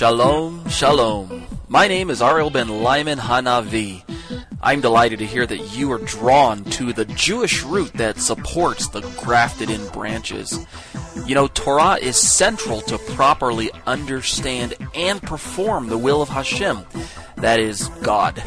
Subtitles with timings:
[0.00, 1.44] Shalom, shalom.
[1.68, 4.02] My name is Ariel ben Lyman Hanavi.
[4.62, 9.02] I'm delighted to hear that you are drawn to the Jewish root that supports the
[9.22, 10.66] grafted in branches.
[11.26, 16.78] You know, Torah is central to properly understand and perform the will of Hashem,
[17.36, 18.42] that is, God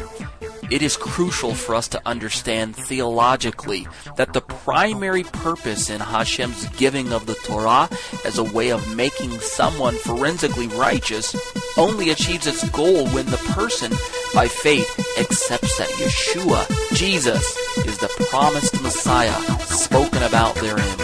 [0.70, 3.86] it is crucial for us to understand theologically
[4.16, 7.88] that the primary purpose in Hashem's giving of the Torah
[8.24, 11.36] as a way of making someone forensically righteous
[11.76, 13.92] only achieves its goal when the person,
[14.34, 17.56] by faith, accepts that Yeshua, Jesus,
[17.86, 21.03] is the promised Messiah spoken about therein.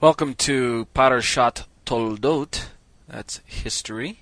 [0.00, 2.68] Welcome to Parashat Toldot.
[3.06, 4.20] That's history.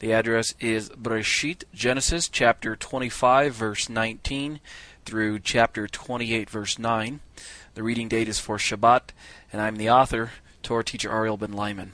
[0.00, 4.60] The address is Breshit, Genesis chapter 25, verse 19
[5.06, 7.20] through chapter 28, verse 9.
[7.72, 9.04] The reading date is for Shabbat,
[9.50, 11.92] and I'm the author, Torah teacher Ariel Ben Lyman.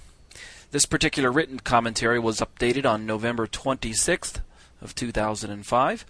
[0.72, 4.40] This particular written commentary was updated on November 26th
[4.80, 6.04] of 2005.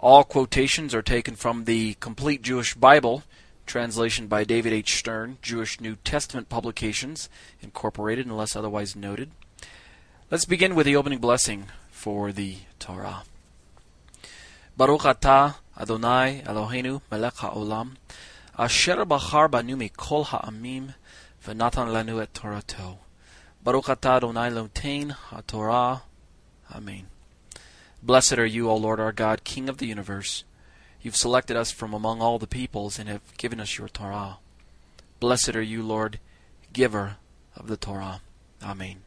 [0.00, 3.22] All quotations are taken from the Complete Jewish Bible,
[3.66, 4.98] Translation by David H.
[4.98, 7.28] Stern, Jewish New Testament Publications,
[7.60, 9.30] Incorporated, unless otherwise noted.
[10.30, 13.24] Let's begin with the opening blessing for the Torah.
[14.76, 17.96] Baruch atah Adonai Eloheinu melech haolam,
[18.58, 20.94] asher bachar banu mikol ha'amim,
[21.44, 22.98] v'natan lanu et Torato.
[23.62, 26.02] Baruch atah Adonai lotein ha'torah.
[26.74, 27.06] Amen.
[28.02, 30.44] Blessed are you, O Lord our God, King of the universe,
[31.02, 34.38] You've selected us from among all the peoples and have given us your Torah.
[35.18, 36.20] Blessed are you, Lord,
[36.72, 37.16] giver
[37.56, 38.20] of the Torah.
[38.62, 39.02] Amen.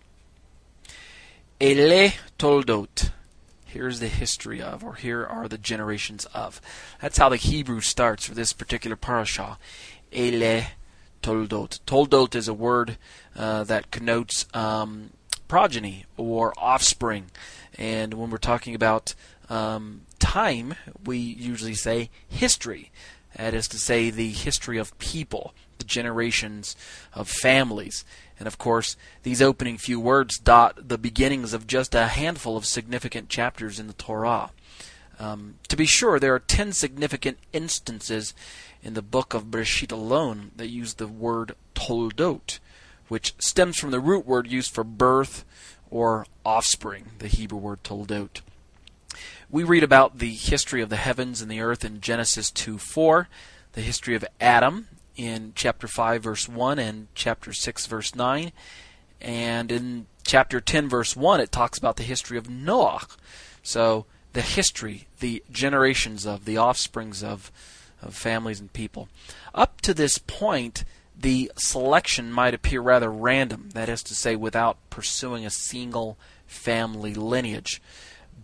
[1.60, 3.12] Ele Toldot.
[3.66, 6.62] Here's the history of, or here are the generations of.
[7.02, 9.58] That's how the Hebrew starts for this particular parasha.
[10.12, 10.68] Ele
[11.24, 11.80] Toldot.
[11.86, 12.98] Toldot is a word
[13.36, 15.12] uh, that connotes um,
[15.48, 17.32] progeny or offspring.
[17.78, 19.14] And when we're talking about
[19.50, 20.74] um, time,
[21.06, 22.92] we usually say history.
[23.36, 26.76] That is to say, the history of people, the generations
[27.14, 28.04] of families.
[28.40, 32.66] And of course, these opening few words dot the beginnings of just a handful of
[32.66, 34.50] significant chapters in the Torah.
[35.20, 38.34] Um, to be sure, there are ten significant instances
[38.82, 42.60] in the book of Bereshit alone that use the word toldot,
[43.10, 45.46] which stems from the root word used for birth
[45.90, 48.42] or offspring, the Hebrew word toldot.
[49.50, 53.28] We read about the history of the heavens and the earth in Genesis 2 4,
[53.74, 58.52] the history of Adam in chapter 5, verse 1, and chapter 6, verse 9.
[59.22, 63.02] And in chapter 10, verse 1, it talks about the history of Noah.
[63.62, 67.52] So, the history, the generations of, the offsprings of,
[68.02, 69.08] of families and people.
[69.54, 70.84] Up to this point,
[71.18, 77.14] the selection might appear rather random, that is to say, without pursuing a single family
[77.14, 77.82] lineage.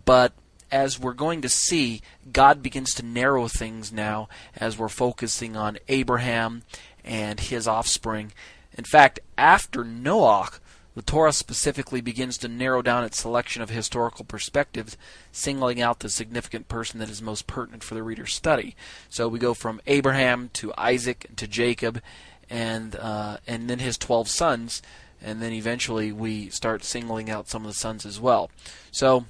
[0.04, 0.32] But
[0.72, 2.00] as we're going to see,
[2.32, 6.62] God begins to narrow things now as we're focusing on Abraham
[7.04, 8.32] and his offspring.
[8.76, 10.48] In fact, after Noah,
[10.94, 14.96] the Torah specifically begins to narrow down its selection of historical perspectives,
[15.30, 18.74] singling out the significant person that is most pertinent for the reader's study.
[19.08, 22.02] So we go from Abraham to Isaac to Jacob,
[22.48, 24.82] and uh, and then his twelve sons,
[25.22, 28.50] and then eventually we start singling out some of the sons as well.
[28.90, 29.24] So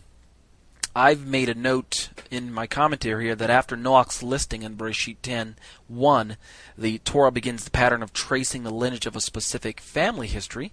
[0.95, 5.57] I've made a note in my commentary here that after Noach's listing in Bereshit 10
[5.89, 6.37] 1,
[6.77, 10.71] the Torah begins the pattern of tracing the lineage of a specific family history,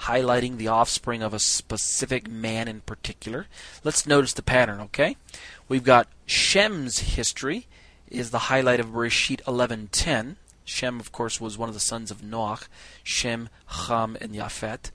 [0.00, 3.46] highlighting the offspring of a specific man in particular.
[3.84, 5.16] Let's notice the pattern, okay?
[5.68, 7.68] We've got Shem's history
[8.10, 10.34] is the highlight of Bereshit 11:10.
[10.64, 12.66] Shem, of course, was one of the sons of Noach,
[13.04, 14.90] Shem, Ham, and Yafet.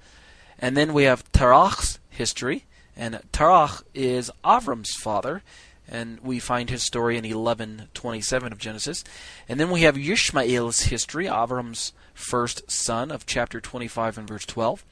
[0.60, 2.66] And then we have Terach's history
[2.96, 5.44] and Terach is Avram's father,
[5.88, 9.04] and we find his story in 11:27 of Genesis.
[9.48, 14.84] And then we have Yishmael's history, Avram's first son of chapter 25 and verse 12.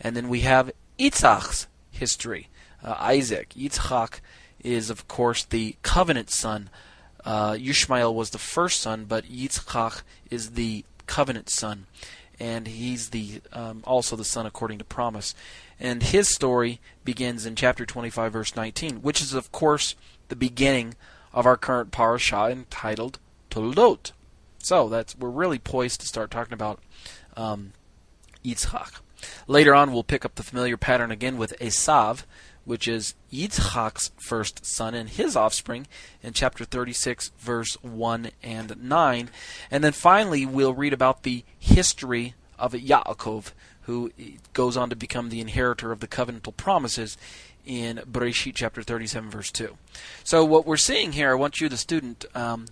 [0.00, 2.48] And then we have Yitzhak's history,
[2.82, 3.50] uh, Isaac.
[3.56, 4.20] Yitzchak
[4.62, 6.70] is of course the covenant son.
[7.24, 11.86] Uh, Yishmael was the first son, but Yitzchak is the covenant son,
[12.38, 15.34] and he's the um, also the son according to promise.
[15.84, 19.94] And his story begins in chapter 25, verse 19, which is, of course,
[20.28, 20.94] the beginning
[21.34, 23.18] of our current parasha entitled
[23.50, 24.12] Toldot.
[24.56, 26.80] So that's we're really poised to start talking about
[27.36, 27.74] um,
[28.42, 29.02] Yitzchak.
[29.46, 32.24] Later on, we'll pick up the familiar pattern again with Esav,
[32.64, 35.86] which is Yitzchak's first son and his offspring
[36.22, 39.28] in chapter 36, verse 1 and 9.
[39.70, 43.52] And then finally, we'll read about the history of Yaakov,
[43.86, 44.12] who
[44.52, 47.16] goes on to become the inheritor of the covenantal promises
[47.66, 49.76] in Bereshit chapter 37, verse 2.
[50.22, 52.66] So, what we're seeing here, I want you, the student, um,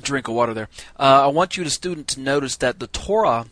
[0.00, 0.68] drink of water there.
[0.98, 3.46] Uh, I want you, the student, to notice that the Torah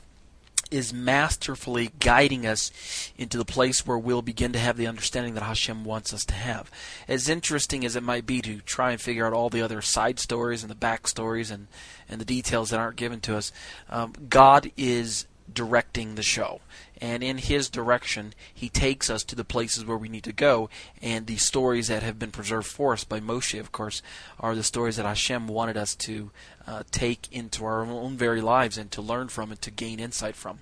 [0.72, 2.72] is masterfully guiding us
[3.18, 6.34] into the place where we'll begin to have the understanding that Hashem wants us to
[6.34, 6.70] have.
[7.06, 10.18] As interesting as it might be to try and figure out all the other side
[10.18, 11.68] stories and the back stories and,
[12.12, 13.50] and the details that aren't given to us,
[13.90, 16.60] um, God is directing the show.
[17.00, 20.70] And in His direction, He takes us to the places where we need to go.
[21.00, 24.02] And the stories that have been preserved for us by Moshe, of course,
[24.38, 26.30] are the stories that Hashem wanted us to
[26.66, 30.36] uh, take into our own very lives and to learn from and to gain insight
[30.36, 30.60] from.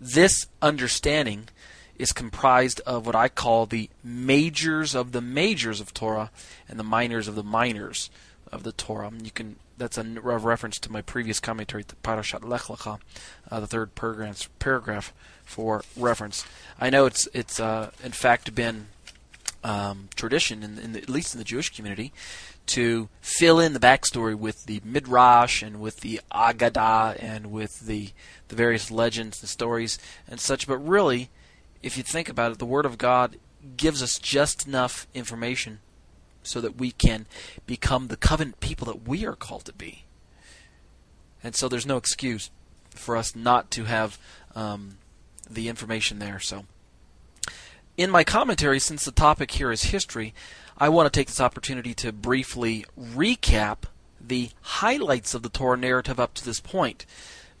[0.00, 1.48] This understanding
[1.98, 6.30] is comprised of what I call the majors of the majors of Torah
[6.68, 8.10] and the minors of the minors
[8.52, 9.10] of the Torah.
[9.22, 12.98] You can that's a reference to my previous commentary, the Parashat Lech Lecha,
[13.50, 15.12] uh, the third paragraph, paragraph
[15.44, 16.44] for reference.
[16.80, 18.88] I know it's it's uh, in fact been
[19.64, 22.12] um, tradition, in, in the, at least in the Jewish community,
[22.66, 28.10] to fill in the backstory with the midrash and with the Agadah and with the
[28.48, 30.66] the various legends and stories and such.
[30.66, 31.30] But really,
[31.82, 33.36] if you think about it, the Word of God
[33.76, 35.80] gives us just enough information
[36.46, 37.26] so that we can
[37.66, 40.04] become the covenant people that we are called to be.
[41.42, 42.50] And so there's no excuse
[42.90, 44.18] for us not to have
[44.54, 44.98] um,
[45.48, 46.40] the information there.
[46.40, 46.64] So,
[47.96, 50.34] in my commentary, since the topic here is history,
[50.76, 53.84] I want to take this opportunity to briefly recap
[54.20, 57.06] the highlights of the Torah narrative up to this point,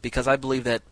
[0.02, 0.82] because I believe that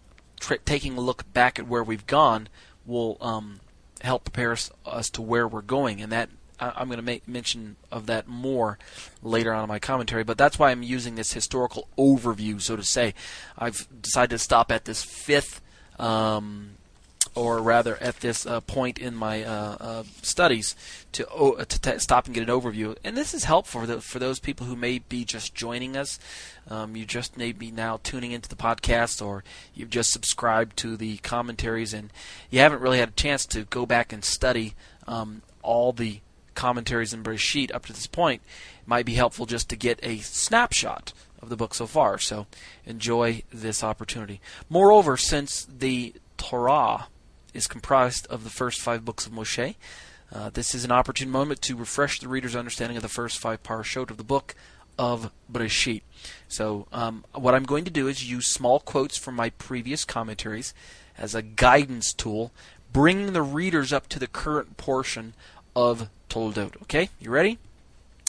[0.64, 2.48] taking a look back at where we've gone
[2.86, 3.60] will um,
[4.00, 7.76] help prepare us, us to where we're going, and that I'm going to make mention
[7.90, 8.78] of that more
[9.22, 12.82] later on in my commentary, but that's why I'm using this historical overview, so to
[12.82, 13.14] say.
[13.58, 15.60] I've decided to stop at this fifth,
[15.98, 16.70] um,
[17.34, 20.76] or rather at this uh, point in my uh, uh, studies
[21.12, 21.24] to
[21.68, 22.96] to t- stop and get an overview.
[23.02, 26.20] And this is helpful for, the, for those people who may be just joining us.
[26.70, 29.42] Um, you just may be now tuning into the podcast, or
[29.74, 32.10] you've just subscribed to the commentaries, and
[32.50, 34.74] you haven't really had a chance to go back and study
[35.08, 36.20] um, all the
[36.54, 38.42] commentaries in Bereshit up to this point,
[38.80, 42.18] it might be helpful just to get a snapshot of the book so far.
[42.18, 42.46] So
[42.84, 44.40] enjoy this opportunity.
[44.68, 47.08] Moreover, since the Torah
[47.52, 49.76] is comprised of the first five books of Moshe,
[50.32, 53.62] uh, this is an opportune moment to refresh the reader's understanding of the first five
[53.62, 54.54] parashot of the book
[54.98, 56.02] of Bereshit.
[56.48, 60.74] So, um, what I'm going to do is use small quotes from my previous commentaries
[61.16, 62.52] as a guidance tool,
[62.92, 65.34] bringing the readers up to the current portion
[65.74, 66.80] of Toldot.
[66.82, 67.58] Okay, you ready?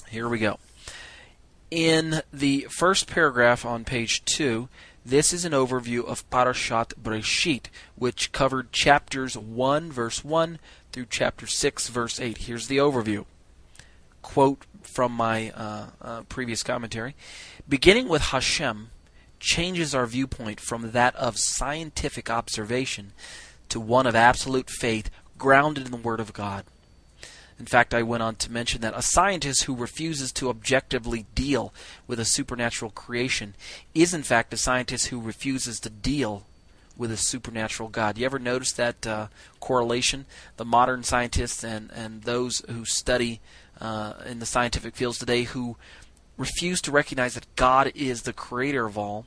[0.09, 0.59] Here we go.
[1.71, 4.69] In the first paragraph on page 2,
[5.05, 10.59] this is an overview of Parashat Breshit, which covered chapters 1, verse 1
[10.91, 12.37] through chapter 6, verse 8.
[12.39, 13.25] Here's the overview.
[14.21, 17.15] Quote from my uh, uh, previous commentary
[17.67, 18.89] Beginning with Hashem
[19.39, 23.13] changes our viewpoint from that of scientific observation
[23.69, 26.63] to one of absolute faith grounded in the Word of God.
[27.57, 31.73] In fact, I went on to mention that a scientist who refuses to objectively deal
[32.05, 33.55] with a supernatural creation
[33.93, 36.43] is, in fact, a scientist who refuses to deal
[36.97, 38.17] with a supernatural God.
[38.17, 39.27] You ever notice that uh,
[39.59, 40.25] correlation?
[40.57, 43.39] The modern scientists and, and those who study
[43.79, 45.77] uh, in the scientific fields today who
[46.37, 49.25] refuse to recognize that God is the creator of all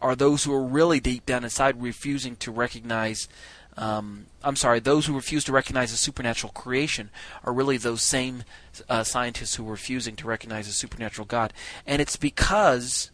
[0.00, 3.28] are those who are really deep down inside refusing to recognize
[3.76, 7.10] um, I'm sorry, those who refuse to recognize a supernatural creation
[7.44, 8.44] are really those same
[8.88, 11.52] uh, scientists who are refusing to recognize a supernatural God.
[11.86, 13.10] And it's because,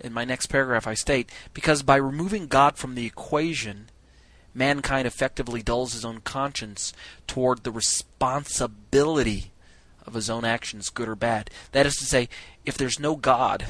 [0.00, 3.90] in my next paragraph I state, because by removing God from the equation,
[4.54, 6.92] mankind effectively dulls his own conscience
[7.26, 9.52] toward the responsibility
[10.06, 11.50] of his own actions, good or bad.
[11.72, 12.28] That is to say,
[12.64, 13.66] if there's no God,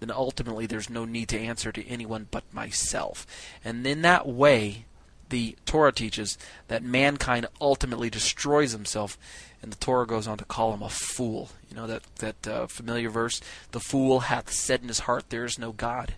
[0.00, 3.26] then ultimately there's no need to answer to anyone but myself.
[3.64, 4.86] And in that way,
[5.28, 6.38] the Torah teaches
[6.68, 9.18] that mankind ultimately destroys himself,
[9.62, 11.50] and the Torah goes on to call him a fool.
[11.70, 13.40] You know that that uh, familiar verse:
[13.72, 16.14] "The fool hath said in his heart, There is no God."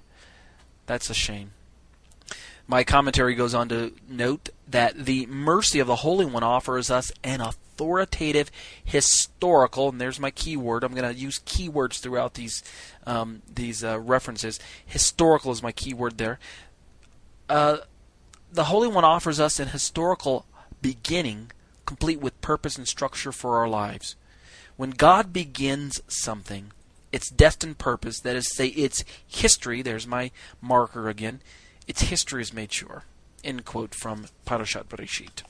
[0.87, 1.53] That's a shame.
[2.69, 7.13] My commentary goes on to note that the mercy of the Holy One offers us
[7.23, 8.51] an authoritative,
[8.85, 10.83] historical, and there's my keyword.
[10.83, 12.65] I'm going to use keywords throughout these
[13.07, 14.59] um, these uh, references.
[14.85, 16.41] Historical is my keyword there.
[17.49, 17.79] Uh,
[18.57, 20.47] the Holy One offers us an historical
[20.83, 21.53] beginning
[21.85, 24.17] complete with purpose and structure for our lives.
[24.77, 26.73] When God begins something,
[27.13, 31.41] its destined purpose, that is, say, its history, there's my marker again,
[31.87, 33.05] its history is made sure.
[33.45, 35.43] End quote from Parashat Bereshit.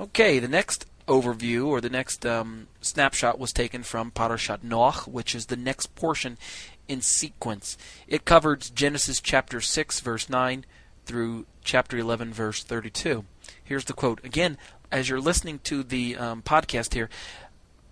[0.00, 5.34] Okay, the next overview or the next um, snapshot was taken from Parashat Noach, which
[5.34, 6.38] is the next portion
[6.88, 7.76] in sequence.
[8.06, 10.64] It covers Genesis chapter 6, verse 9
[11.04, 13.24] through chapter 11, verse 32.
[13.62, 14.24] Here's the quote.
[14.24, 14.58] Again,
[14.90, 17.08] as you're listening to the um, podcast here,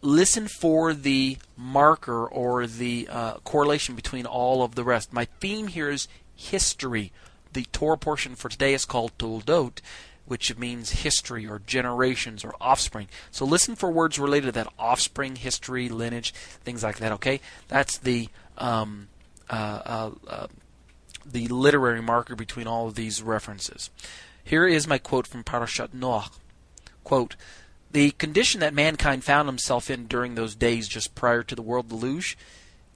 [0.03, 5.13] listen for the marker or the uh, correlation between all of the rest.
[5.13, 7.13] My theme here is history.
[7.53, 9.81] The Torah portion for today is called Toldot,
[10.27, 13.09] which means history or generations or offspring.
[13.31, 17.13] So listen for words related to that offspring, history, lineage, things like that.
[17.13, 19.09] Okay, that's the um,
[19.49, 19.53] uh,
[19.85, 20.47] uh, uh,
[21.25, 23.91] the literary marker between all of these references.
[24.43, 26.31] Here is my quote from Parashat Noach.
[27.05, 27.37] Quote,
[27.91, 31.89] the condition that mankind found himself in during those days just prior to the world
[31.89, 32.39] deluge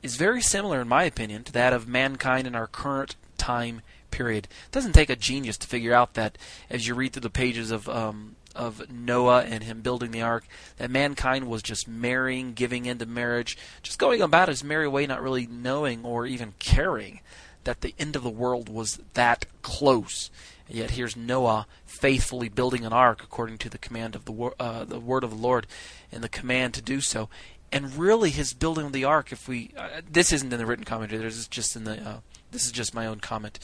[0.02, 4.44] is very similar, in my opinion, to that of mankind in our current time period.
[4.44, 6.38] It doesn't take a genius to figure out that
[6.70, 10.46] as you read through the pages of um, of Noah and him building the ark,
[10.76, 15.22] that mankind was just marrying, giving into marriage, just going about his merry way, not
[15.22, 17.20] really knowing or even caring
[17.64, 20.30] that the end of the world was that close.
[20.68, 24.84] And yet here's Noah faithfully building an ark according to the command of the uh,
[24.84, 25.66] the word of the Lord
[26.10, 27.28] and the command to do so.
[27.72, 30.84] And really, his building of the ark, if we uh, this isn't in the written
[30.84, 32.16] commentary, this is just in the uh,
[32.52, 33.58] this is just my own comment.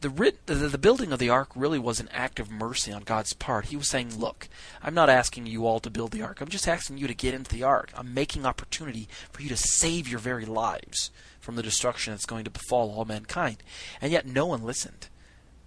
[0.00, 3.04] The, writ, the, the building of the ark really was an act of mercy on
[3.04, 3.66] God's part.
[3.66, 4.48] He was saying, "Look,
[4.82, 6.40] I'm not asking you all to build the ark.
[6.40, 7.92] I'm just asking you to get into the ark.
[7.96, 11.12] I'm making opportunity for you to save your very lives
[11.42, 13.62] from the destruction that's going to befall all mankind."
[14.00, 15.08] And yet, no one listened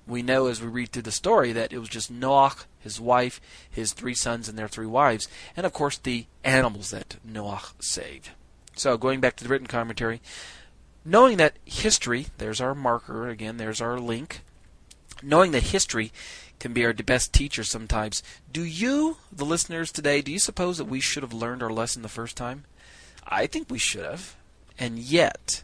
[0.08, 3.41] we know as we read through the story that it was just Noach, his wife,
[3.70, 5.27] his three sons, and their three wives,
[5.58, 8.29] and of course the animals that Noach saved.
[8.75, 10.22] So going back to the written commentary,
[11.03, 14.41] knowing that history, there's our marker again, there's our link,
[15.24, 16.12] knowing that history
[16.60, 20.86] can be our best teacher sometimes, do you, the listeners today, do you suppose that
[20.86, 22.65] we should have learned our lesson the first time?
[23.25, 24.36] I think we should have.
[24.77, 25.63] And yet,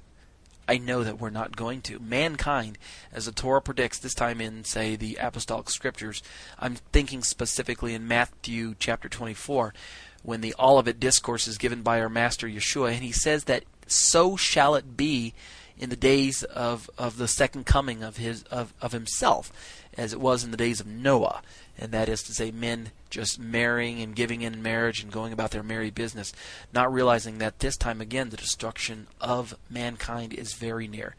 [0.67, 1.99] I know that we're not going to.
[1.99, 2.77] Mankind,
[3.11, 6.23] as the Torah predicts, this time in, say, the Apostolic Scriptures,
[6.59, 9.73] I'm thinking specifically in Matthew chapter 24,
[10.23, 14.37] when the Olivet Discourse is given by our Master Yeshua, and he says that so
[14.37, 15.33] shall it be
[15.77, 19.51] in the days of, of the second coming of his of, of himself,
[19.97, 21.41] as it was in the days of Noah
[21.81, 25.49] and that is to say, men just marrying and giving in marriage and going about
[25.49, 26.31] their merry business,
[26.71, 31.15] not realizing that this time again the destruction of mankind is very near.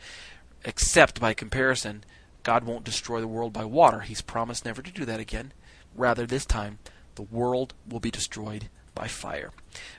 [0.64, 2.04] Except by comparison,
[2.45, 4.00] God won't destroy the world by water.
[4.00, 5.52] He's promised never to do that again.
[5.97, 6.78] Rather, this time,
[7.16, 9.50] the world will be destroyed by fire.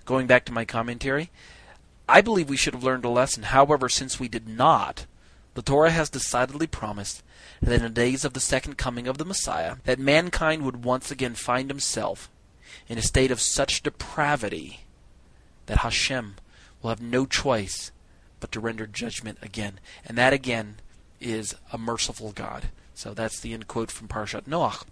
[0.05, 1.29] Going back to my commentary,
[2.07, 3.43] I believe we should have learned a lesson.
[3.43, 5.05] However, since we did not,
[5.55, 7.21] the Torah has decidedly promised
[7.63, 11.11] that in the days of the second coming of the Messiah, that mankind would once
[11.11, 12.29] again find himself
[12.87, 14.81] in a state of such depravity
[15.67, 16.35] that Hashem
[16.81, 17.91] will have no choice
[18.39, 19.79] but to render judgment again.
[20.05, 20.75] And that again
[21.21, 22.65] is a merciful God.
[22.93, 24.83] So that's the end quote from Parashat Noach.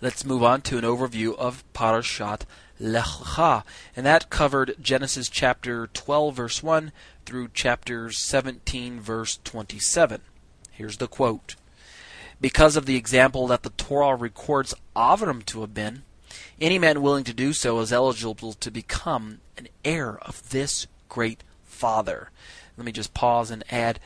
[0.00, 2.42] Let's move on to an overview of Parashat
[2.78, 3.64] Lech Lecha,
[3.96, 6.92] and that covered Genesis chapter 12 verse 1
[7.24, 10.20] through chapter 17 verse 27.
[10.76, 11.56] Here's the quote.
[12.38, 16.02] Because of the example that the Torah records Avram to have been,
[16.60, 21.42] any man willing to do so is eligible to become an heir of this great
[21.64, 22.30] father.
[22.76, 24.00] Let me just pause and add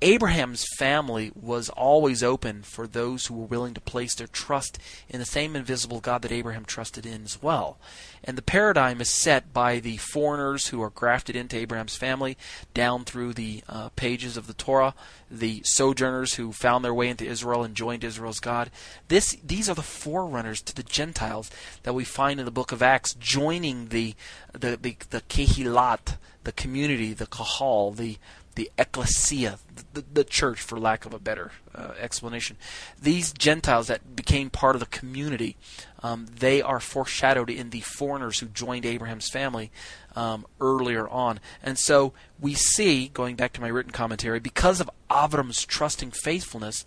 [0.00, 4.78] Abraham's family was always open for those who were willing to place their trust
[5.08, 7.78] in the same invisible God that Abraham trusted in as well.
[8.22, 12.36] And the paradigm is set by the foreigners who are grafted into Abraham's family
[12.74, 14.94] down through the uh, pages of the Torah,
[15.28, 18.70] the sojourners who found their way into Israel and joined Israel's God.
[19.08, 21.50] This, these are the forerunners to the Gentiles
[21.82, 24.14] that we find in the book of Acts joining the,
[24.52, 28.18] the, the, the Kehilat, the community, the Kahal, the
[28.58, 29.60] the ecclesia,
[29.94, 32.56] the, the, church, for lack of a better uh, explanation.
[33.00, 35.56] These Gentiles that became part of the community,
[36.02, 39.70] um, they are foreshadowed in the foreigners who joined Abraham's family
[40.16, 41.38] um, earlier on.
[41.62, 46.84] And so we see, going back to my written commentary, because of Avram's trusting faithfulness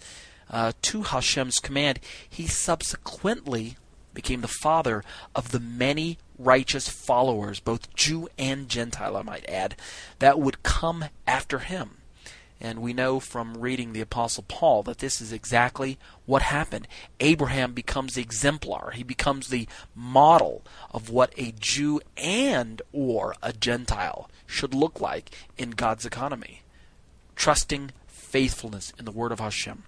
[0.49, 3.77] uh, to Hashem's command, he subsequently
[4.13, 5.03] became the father
[5.35, 9.75] of the many righteous followers, both Jew and Gentile, I might add,
[10.19, 11.97] that would come after him.
[12.63, 16.87] And we know from reading the Apostle Paul that this is exactly what happened.
[17.19, 18.91] Abraham becomes the exemplar.
[18.91, 25.31] He becomes the model of what a Jew and or a Gentile should look like
[25.57, 26.61] in God's economy.
[27.35, 29.83] Trusting faithfulness in the word of Hashem.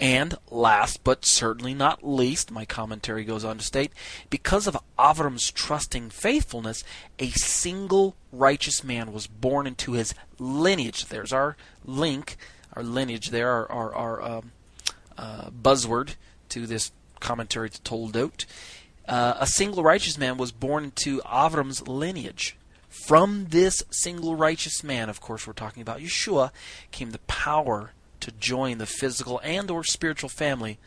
[0.00, 3.92] And last but certainly not least, my commentary goes on to state,
[4.30, 6.82] because of Avram's trusting faithfulness,
[7.18, 11.04] a single righteous man was born into his lineage.
[11.06, 12.38] There's our link,
[12.72, 14.52] our lineage there, our, our, our um,
[15.18, 16.14] uh, buzzword
[16.48, 18.46] to this commentary to Toldot.
[19.06, 22.56] Uh, a single righteous man was born into Avram's lineage.
[22.88, 26.52] From this single righteous man, of course, we're talking about Yeshua,
[26.90, 30.78] came the power to join the physical and or spiritual family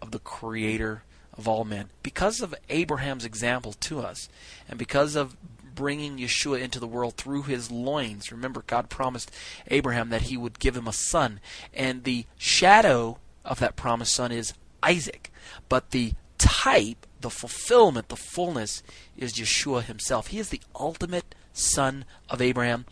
[0.00, 1.02] of the creator
[1.36, 1.90] of all men.
[2.02, 4.28] Because of Abraham's example to us
[4.68, 5.36] and because of
[5.74, 9.30] bringing Yeshua into the world through his loins remember God promised
[9.68, 11.40] Abraham that he would give him a son.
[11.72, 15.30] And the shadow of that promised son is Isaac.
[15.68, 18.82] But the type the fulfillment the fullness
[19.16, 20.28] is Yeshua himself.
[20.28, 22.86] He is the ultimate son of Abraham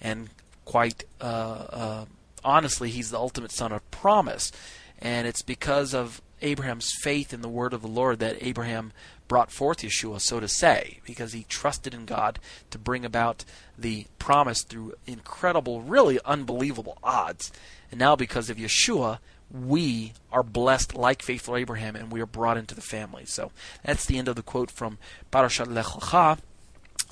[0.00, 0.30] and
[0.64, 2.04] quite uh, uh,
[2.44, 4.52] honestly, he's the ultimate son of promise.
[4.98, 8.92] And it's because of Abraham's faith in the word of the Lord that Abraham
[9.26, 12.38] brought forth Yeshua, so to say, because he trusted in God
[12.70, 13.44] to bring about
[13.78, 17.50] the promise through incredible, really unbelievable odds.
[17.90, 19.18] And now, because of Yeshua,
[19.50, 23.24] we are blessed like faithful Abraham and we are brought into the family.
[23.24, 23.52] So
[23.84, 24.98] that's the end of the quote from
[25.32, 26.38] Parashat Lech.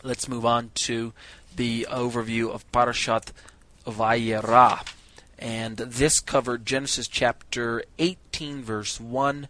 [0.03, 1.12] Let's move on to
[1.55, 3.29] the overview of Parashat
[3.87, 4.85] Vayera.
[5.42, 9.48] And this covered Genesis chapter 18, verse 1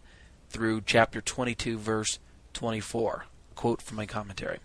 [0.49, 2.17] through chapter 22, verse
[2.53, 3.25] 24.
[3.53, 4.57] Quote from my commentary.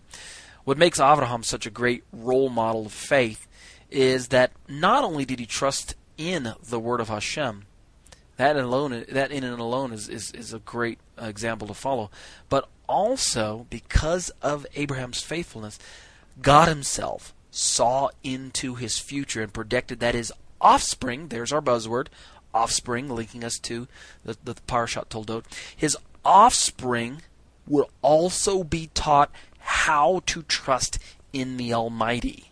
[0.63, 3.45] What makes Abraham such a great role model of faith
[3.91, 7.67] is that not only did he trust in the word of Hashem,
[8.37, 12.09] that alone, that in and alone is, is, is a great example to follow,
[12.49, 15.77] but also because of Abraham's faithfulness,
[16.41, 22.07] God Himself saw into his future and predicted that his offspring, there's our buzzword,
[22.53, 23.87] offspring, linking us to
[24.23, 25.45] the, the Parashat Toldot,
[25.75, 27.21] his offspring
[27.67, 30.99] will also be taught how to trust
[31.31, 32.51] in the Almighty.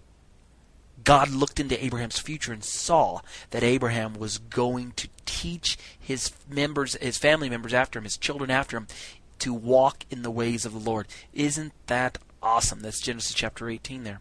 [1.04, 6.96] God looked into Abraham's future and saw that Abraham was going to teach his members,
[6.96, 8.88] his family members after him, his children after him,
[9.40, 11.08] to walk in the ways of the Lord.
[11.34, 12.82] Isn't that awesome?
[12.82, 14.20] That's Genesis chapter 18 there.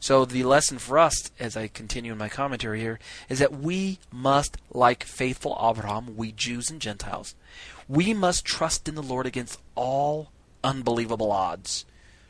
[0.00, 3.98] So the lesson for us, as I continue in my commentary here, is that we
[4.10, 7.34] must, like faithful Abraham, we Jews and Gentiles,
[7.86, 10.32] we must trust in the Lord against all
[10.64, 11.84] unbelievable odds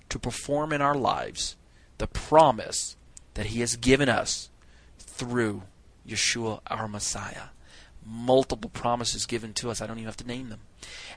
[0.08, 1.56] to perform in our lives
[1.98, 2.96] the promise
[3.34, 4.50] that He has given us
[4.98, 5.62] through
[6.06, 7.50] Yeshua, our Messiah.
[8.04, 9.80] Multiple promises given to us.
[9.80, 10.60] I don't even have to name them.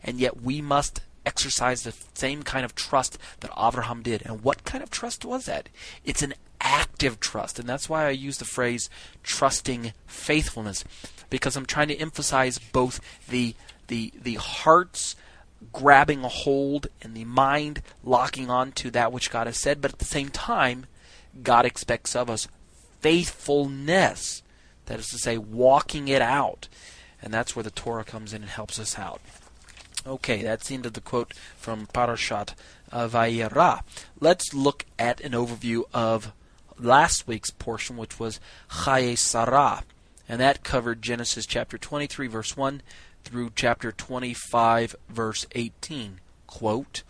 [0.03, 4.21] And yet we must exercise the same kind of trust that Abraham did.
[4.25, 5.69] And what kind of trust was that?
[6.03, 7.59] It's an active trust.
[7.59, 8.89] And that's why I use the phrase
[9.21, 10.83] trusting faithfulness,
[11.29, 13.55] because I'm trying to emphasize both the,
[13.87, 15.15] the, the heart's
[15.71, 19.93] grabbing a hold and the mind locking on to that which God has said, but
[19.93, 20.85] at the same time,
[21.41, 22.47] God expects of us
[22.99, 24.43] faithfulness.
[24.85, 26.67] That is to say, walking it out.
[27.21, 29.21] And that's where the Torah comes in and helps us out.
[30.05, 32.55] Okay, that's the end of the quote from Parashat
[32.91, 33.83] Vayera.
[34.19, 36.33] Let's look at an overview of
[36.77, 39.83] last week's portion, which was Chaye Sarah,
[40.27, 42.81] and that covered Genesis chapter 23, verse 1
[43.23, 46.19] through chapter 25, verse 18.
[46.47, 47.03] Quote,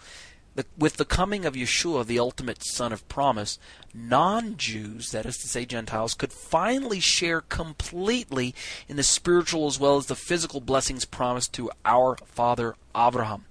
[0.77, 3.57] with the coming of Yeshua, the ultimate Son of promise,
[3.93, 8.53] non Jews, that is to say Gentiles, could finally share completely
[8.87, 13.45] in the spiritual as well as the physical blessings promised to our father Abraham.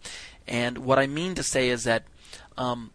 [0.46, 2.04] And what I mean to say is that
[2.56, 2.92] um,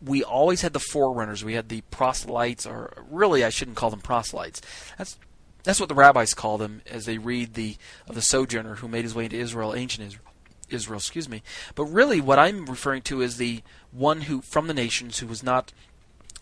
[0.00, 1.44] we always had the forerunners.
[1.44, 4.60] We had the proselytes, or really, I shouldn't call them proselytes.
[4.96, 5.18] That's
[5.62, 7.76] that's what the rabbis call them as they read the
[8.08, 10.29] of the sojourner who made his way into Israel, ancient Israel.
[10.72, 11.42] Israel, excuse me.
[11.74, 15.42] But really, what I'm referring to is the one who from the nations who was
[15.42, 15.72] not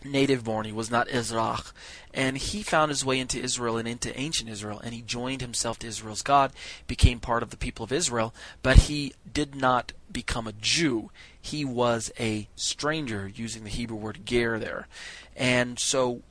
[0.03, 0.65] native born.
[0.65, 1.71] He was not Ezrach.
[2.13, 5.79] And he found his way into Israel and into ancient Israel, and he joined himself
[5.79, 6.51] to Israel's God,
[6.87, 11.11] became part of the people of Israel, but he did not become a Jew.
[11.39, 14.87] He was a stranger, using the Hebrew word ger there.
[15.35, 16.21] And so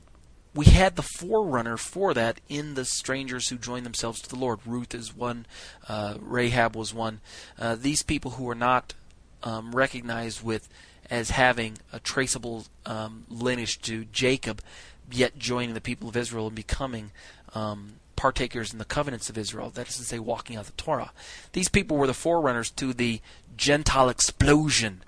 [0.59, 4.59] we had the forerunner for that in the strangers who joined themselves to the Lord.
[4.65, 5.45] Ruth is one,
[5.87, 7.21] uh, Rahab was one.
[7.57, 8.93] Uh, these people who were not
[9.41, 10.67] um, recognized with
[11.09, 14.61] as having a traceable um, lineage to Jacob,
[15.09, 17.11] yet joining the people of Israel and becoming
[17.55, 19.69] um, partakers in the covenants of Israel.
[19.69, 21.13] That is to say, walking out the Torah.
[21.53, 23.21] These people were the forerunners to the
[23.55, 25.03] Gentile explosion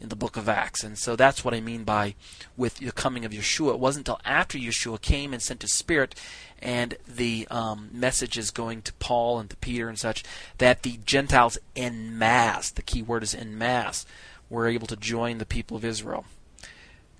[0.00, 0.82] in the book of Acts.
[0.82, 2.14] And so that's what I mean by
[2.56, 3.74] with the coming of Yeshua.
[3.74, 6.14] It wasn't until after Yeshua came and sent his Spirit
[6.60, 10.24] and the um, messages going to Paul and to Peter and such
[10.58, 14.06] that the Gentiles en masse, the key word is en masse,
[14.48, 16.24] were able to join the people of Israel.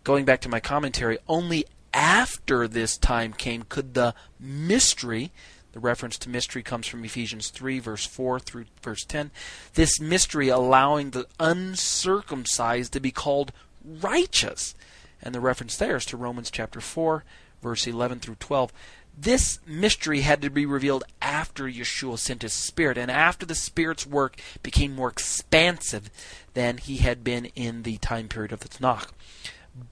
[0.03, 5.31] Going back to my commentary, only after this time came could the mystery
[5.75, 9.33] the reference to mystery comes from Ephesians 3, verse 4 through verse 10.
[9.75, 13.51] This mystery allowing the uncircumcised to be called
[13.85, 14.77] righteous.
[15.21, 17.25] And the reference there is to Romans chapter 4,
[17.61, 18.73] verse 11 through 12.
[19.19, 24.07] This mystery had to be revealed after Yeshua sent his Spirit, and after the Spirit's
[24.07, 26.09] work became more expansive
[26.55, 29.09] than he had been in the time period of the Tanakh.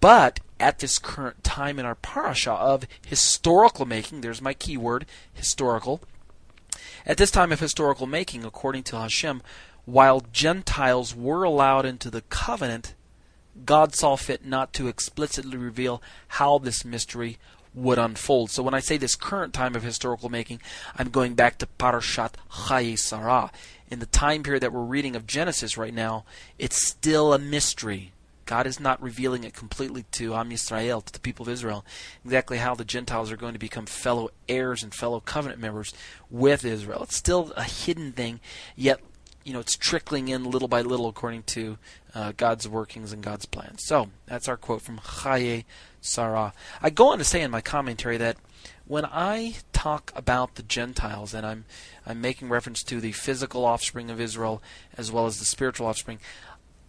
[0.00, 6.00] But at this current time in our parasha of historical making, there's my keyword, historical.
[7.04, 9.42] At this time of historical making, according to Hashem,
[9.84, 12.94] while Gentiles were allowed into the covenant,
[13.64, 17.38] God saw fit not to explicitly reveal how this mystery
[17.74, 18.50] would unfold.
[18.50, 20.60] So when I say this current time of historical making,
[20.96, 23.50] I'm going back to Parashat Chayei Sarah.
[23.90, 26.24] In the time period that we're reading of Genesis right now,
[26.58, 28.12] it's still a mystery.
[28.52, 31.86] God is not revealing it completely to Am Yisrael, to the people of Israel,
[32.22, 35.94] exactly how the Gentiles are going to become fellow heirs and fellow covenant members
[36.28, 37.02] with Israel.
[37.04, 38.40] It's still a hidden thing,
[38.76, 39.00] yet
[39.42, 41.78] you know it's trickling in little by little according to
[42.14, 43.86] uh, God's workings and God's plans.
[43.86, 45.64] So that's our quote from Chayei
[46.02, 46.52] Sarah.
[46.82, 48.36] I go on to say in my commentary that
[48.84, 51.64] when I talk about the Gentiles, and I'm
[52.04, 54.62] I'm making reference to the physical offspring of Israel
[54.98, 56.18] as well as the spiritual offspring,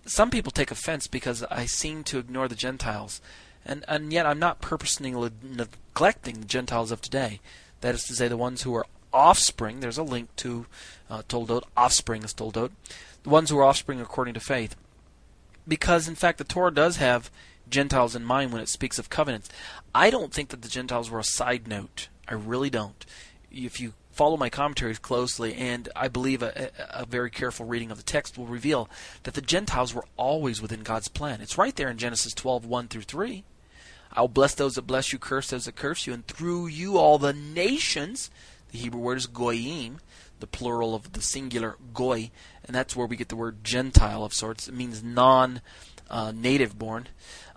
[0.05, 3.21] some people take offense because I seem to ignore the Gentiles,
[3.65, 7.39] and and yet I'm not purposely neglecting the Gentiles of today.
[7.81, 9.79] That is to say, the ones who are offspring.
[9.79, 10.65] There's a link to
[11.09, 11.63] uh, Toldot.
[11.77, 12.71] Offspring is Toldot.
[13.23, 14.75] The ones who are offspring according to faith,
[15.67, 17.31] because in fact the Torah does have
[17.69, 19.49] Gentiles in mind when it speaks of covenants.
[19.95, 22.09] I don't think that the Gentiles were a side note.
[22.27, 23.05] I really don't.
[23.51, 27.97] If you follow my commentaries closely, and I believe a, a, very careful reading of
[27.97, 28.89] the text will reveal
[29.23, 31.41] that the Gentiles were always within God's plan.
[31.41, 33.43] It's right there in Genesis 12, 1 through 3.
[34.13, 37.17] I'll bless those that bless you, curse those that curse you, and through you all
[37.17, 38.29] the nations,
[38.71, 39.97] the Hebrew word is goyim,
[40.39, 42.29] the plural of the singular goy,
[42.65, 44.67] and that's where we get the word Gentile of sorts.
[44.67, 45.61] It means non
[46.09, 47.07] uh, native born.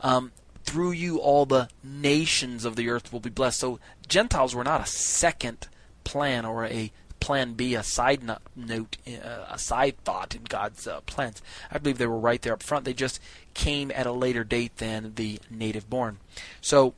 [0.01, 0.33] Um,
[0.65, 3.61] through you all the nations of the earth will be blessed.
[3.61, 5.69] So Gentiles were not a second
[6.07, 8.23] plan or a plan B, a side
[8.55, 11.43] note, uh, a side thought in God's uh, plans.
[11.73, 12.85] I believe they were right there up front.
[12.85, 13.21] They just
[13.53, 16.19] came at a later date than the native born.
[16.61, 16.95] So,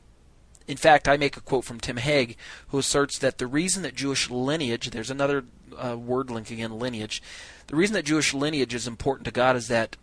[0.67, 2.35] in fact, I make a quote from Tim Hegg,
[2.67, 5.45] who asserts that the reason that Jewish lineage, there's another
[5.75, 7.23] uh, word link again, lineage,
[7.65, 9.97] the reason that Jewish lineage is important to God is that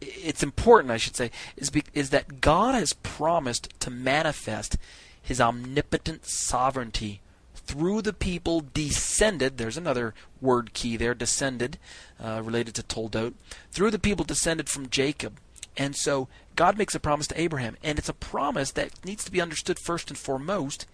[0.00, 4.76] it's important, I should say, is be, is that God has promised to manifest
[5.20, 7.20] His omnipotent sovereignty
[7.64, 11.78] through the people descended, there's another word key there, descended,
[12.22, 13.34] uh, related to Toldot,
[13.70, 15.38] through the people descended from Jacob.
[15.76, 19.32] And so God makes a promise to Abraham, and it's a promise that needs to
[19.32, 20.86] be understood first and foremost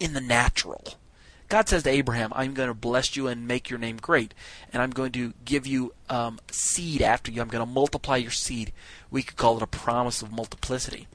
[0.00, 0.94] in the natural.
[1.48, 4.34] God says to Abraham, I'm going to bless you and make your name great,
[4.72, 7.40] and I'm going to give you um, seed after you.
[7.40, 8.72] I'm going to multiply your seed.
[9.12, 11.06] We could call it a promise of multiplicity.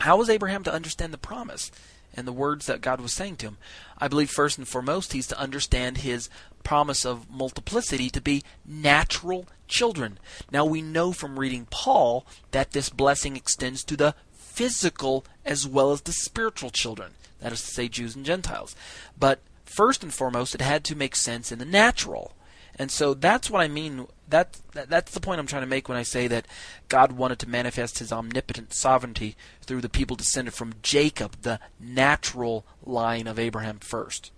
[0.00, 1.72] How was Abraham to understand the promise?
[2.16, 3.58] And the words that God was saying to him.
[3.98, 6.28] I believe first and foremost he's to understand his
[6.62, 10.18] promise of multiplicity to be natural children.
[10.50, 15.92] Now we know from reading Paul that this blessing extends to the physical as well
[15.92, 17.12] as the spiritual children.
[17.40, 18.74] That is to say, Jews and Gentiles.
[19.18, 22.32] But first and foremost, it had to make sense in the natural.
[22.76, 24.06] And so that's what I mean.
[24.28, 26.46] That, that, that's the point I'm trying to make when I say that
[26.88, 32.64] God wanted to manifest His omnipotent sovereignty through the people descended from Jacob, the natural
[32.84, 34.32] line of Abraham first.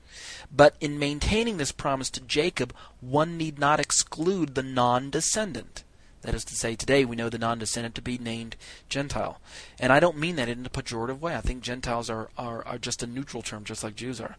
[0.54, 5.84] But in maintaining this promise to Jacob, one need not exclude the non-descendant.
[6.22, 8.56] That is to say, today we know the non-descendant to be named
[8.88, 9.40] Gentile,
[9.78, 11.36] and I don't mean that in a pejorative way.
[11.36, 14.36] I think Gentiles are are, are just a neutral term, just like Jews are.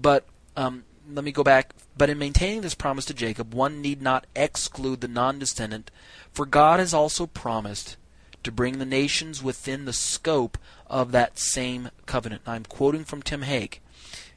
[0.00, 1.74] But um, let me go back.
[1.96, 5.90] But in maintaining this promise to Jacob, one need not exclude the non descendant,
[6.32, 7.96] for God has also promised
[8.44, 12.42] to bring the nations within the scope of that same covenant.
[12.46, 13.80] I'm quoting from Tim Hegg.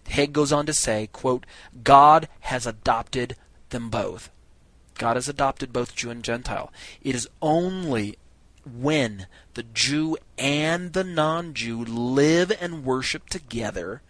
[0.08, 1.46] Hegg goes on to say, quote,
[1.84, 3.36] God has adopted
[3.70, 4.30] them both.
[4.98, 6.72] God has adopted both Jew and Gentile.
[7.02, 8.18] It is only
[8.66, 14.02] when the Jew and the non Jew live and worship together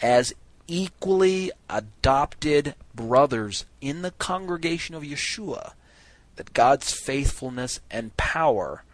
[0.00, 0.34] as
[0.66, 5.72] equally adopted brothers in the congregation of Yeshua,
[6.36, 8.84] that God's faithfulness and power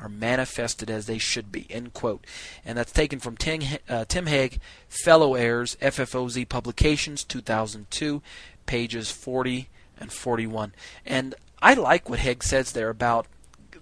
[0.00, 1.66] are manifested as they should be.
[1.70, 2.24] End quote.
[2.64, 8.22] And that's taken from Tim, uh, Tim Hegg, Fellow Heirs, FFOZ Publications, 2002,
[8.66, 10.72] pages 40 and 41.
[11.04, 13.26] And I like what Hegg says there about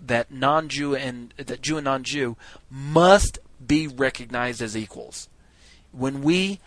[0.05, 2.37] that non-Jew and that Jew and non-Jew
[2.71, 5.29] must be recognized as equals.
[5.93, 6.61] When we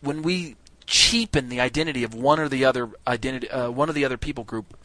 [0.00, 0.56] when we
[0.86, 4.44] cheapen the identity of one or the other identity uh, one or the other people
[4.44, 4.76] group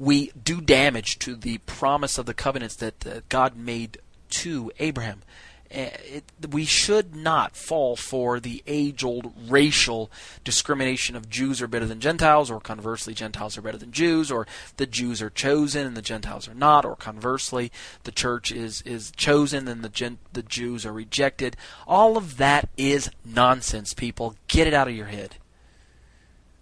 [0.00, 3.98] we do damage to the promise of the covenants that uh, God made
[4.30, 5.22] to Abraham.
[5.72, 10.10] Uh, it, we should not fall for the age old racial
[10.42, 14.46] discrimination of Jews are better than Gentiles, or conversely, Gentiles are better than Jews, or
[14.78, 17.70] the Jews are chosen and the Gentiles are not, or conversely,
[18.02, 21.56] the church is, is chosen and the, gen, the Jews are rejected.
[21.86, 24.34] All of that is nonsense, people.
[24.48, 25.36] Get it out of your head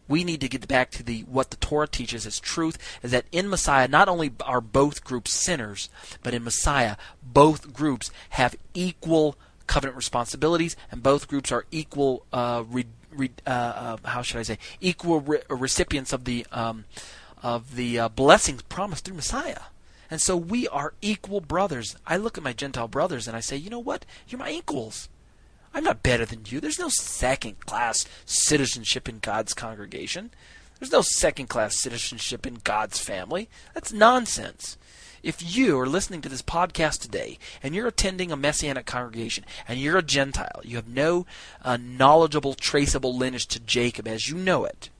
[0.09, 3.27] we need to get back to the what the Torah teaches as truth is that
[3.31, 5.89] in Messiah not only are both groups sinners,
[6.23, 9.37] but in Messiah both groups have equal
[9.69, 12.25] covenant responsibilities, and both groups are equal.
[12.33, 14.59] Uh, re, re, uh, uh, how should I say?
[14.81, 16.87] Equal re- recipients of the um,
[17.41, 19.61] of the uh, blessings promised through Messiah.
[20.11, 21.97] And so we are equal brothers.
[22.07, 24.07] I look at my Gentile brothers and I say, you know what?
[24.27, 25.09] You're my equals.
[25.79, 26.59] I'm not better than you.
[26.59, 30.33] There's no second class citizenship in God's congregation.
[30.81, 33.49] There's no second class citizenship in God's family.
[33.75, 34.77] That's nonsense.
[35.23, 39.79] If you are listening to this podcast today and you're attending a messianic congregation and
[39.79, 41.27] you're a Gentile, you have no
[41.63, 44.91] uh, knowledgeable, traceable lineage to Jacob as you know it.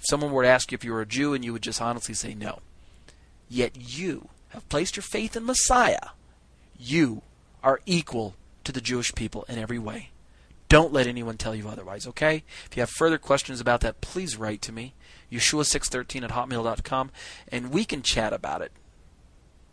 [0.00, 1.80] If someone were to ask you if you were a Jew and you would just
[1.80, 2.58] honestly say no,
[3.48, 6.08] yet you have placed your faith in Messiah,
[6.76, 7.22] you
[7.62, 8.34] are equal
[8.68, 10.10] to the Jewish people in every way.
[10.68, 12.44] Don't let anyone tell you otherwise, okay?
[12.66, 14.92] If you have further questions about that, please write to me,
[15.32, 17.10] Yeshua613 at hotmail.com,
[17.50, 18.72] and we can chat about it.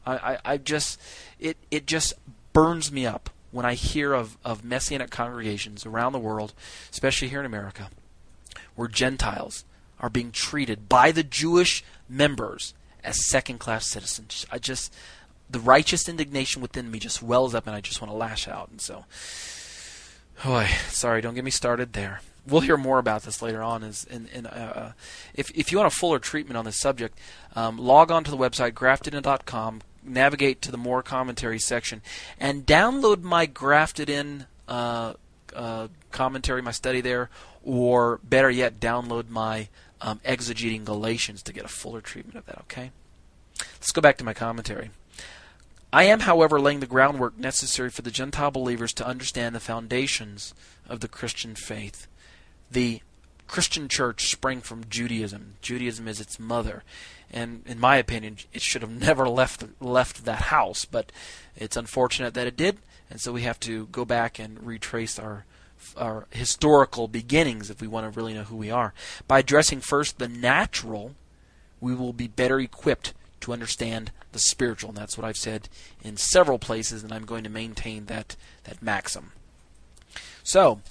[0.05, 0.97] I, I, I just,
[1.41, 2.13] it, it just
[2.53, 6.53] burns me up when I hear of, of Messianic congregations around the world,
[6.89, 7.89] especially here in America,
[8.75, 9.65] where Gentiles
[9.99, 14.45] are being treated by the Jewish members as second class citizens.
[14.49, 14.93] I just,
[15.49, 18.69] the righteous indignation within me just wells up, and I just want to lash out.
[18.69, 19.05] And so,
[20.43, 22.21] boy, sorry, don't get me started there.
[22.47, 23.84] We'll hear more about this later on.
[23.84, 24.91] Is in, in uh, uh,
[25.34, 27.17] if if you want a fuller treatment on this subject,
[27.55, 32.01] um, log on to the website graftedin.com, navigate to the more commentary section,
[32.39, 35.13] and download my grafted in uh,
[35.55, 37.29] uh, commentary, my study there,
[37.63, 39.67] or better yet, download my
[40.01, 42.60] um, exegeting Galatians to get a fuller treatment of that.
[42.60, 42.91] Okay,
[43.58, 44.91] let's go back to my commentary.
[45.95, 50.53] I am, however, laying the groundwork necessary for the Gentile believers to understand the foundations
[50.89, 52.08] of the Christian faith.
[52.69, 52.99] The
[53.47, 55.53] Christian church sprang from Judaism.
[55.62, 56.84] Judaism is its mother,
[57.31, 60.84] and in my opinion, it should have never left left that house.
[60.84, 61.13] But
[61.55, 62.79] it's unfortunate that it did,
[63.10, 65.45] and so we have to go back and retrace our
[65.95, 68.93] our historical beginnings if we want to really know who we are.
[69.29, 71.15] By addressing first the natural,
[71.79, 73.13] we will be better equipped
[73.45, 74.89] to understand the spiritual.
[74.89, 75.69] And that's what I've said
[76.03, 79.31] in several places, and I'm going to maintain that, that maxim.
[80.43, 80.81] So,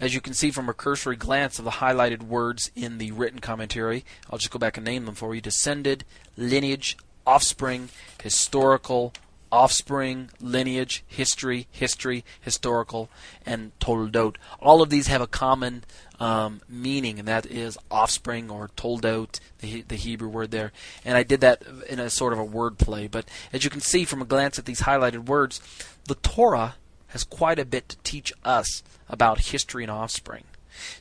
[0.00, 3.38] as you can see from a cursory glance of the highlighted words in the written
[3.38, 6.04] commentary, I'll just go back and name them for you descended,
[6.36, 6.96] lineage,
[7.26, 9.12] offspring, historical,
[9.52, 13.08] offspring, lineage, history, history, historical,
[13.44, 14.36] and toldot.
[14.60, 15.84] All of these have a common
[16.18, 20.72] um, meaning, and that is offspring or toldot, the, the Hebrew word there.
[21.04, 23.06] And I did that in a sort of a word play.
[23.06, 25.60] But as you can see from a glance at these highlighted words,
[26.04, 26.76] the Torah
[27.08, 30.44] has quite a bit to teach us about history and offspring.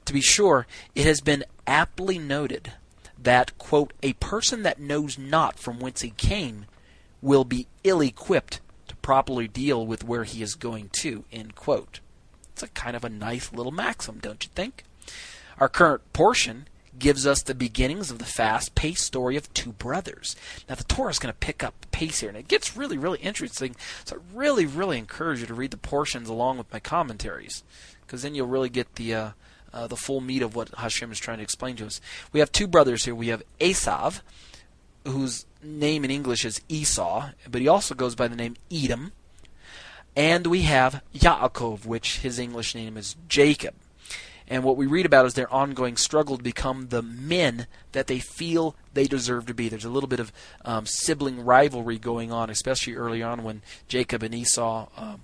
[0.05, 2.73] To be sure, it has been aptly noted
[3.21, 6.65] that, quote, a person that knows not from whence he came
[7.21, 11.99] will be ill equipped to properly deal with where he is going to, end quote.
[12.53, 14.83] It's a kind of a nice little maxim, don't you think?
[15.59, 20.35] Our current portion gives us the beginnings of the fast paced story of two brothers.
[20.67, 23.19] Now, the Torah is going to pick up pace here, and it gets really, really
[23.19, 23.75] interesting.
[24.03, 27.63] So, I really, really encourage you to read the portions along with my commentaries,
[28.01, 29.15] because then you'll really get the.
[29.15, 29.29] Uh,
[29.71, 32.01] uh, the full meat of what Hashem is trying to explain to us.
[32.33, 33.13] We have two brothers here.
[33.13, 34.21] We have Esav,
[35.07, 39.11] whose name in English is Esau, but he also goes by the name Edom.
[40.15, 43.75] And we have Yaakov, which his English name is Jacob.
[44.49, 48.19] And what we read about is their ongoing struggle to become the men that they
[48.19, 49.69] feel they deserve to be.
[49.69, 50.33] There's a little bit of
[50.65, 55.21] um, sibling rivalry going on, especially early on when Jacob and Esau um,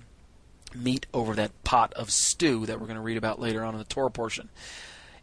[0.72, 3.78] meet over that pot of stew that we're going to read about later on in
[3.78, 4.48] the Torah portion.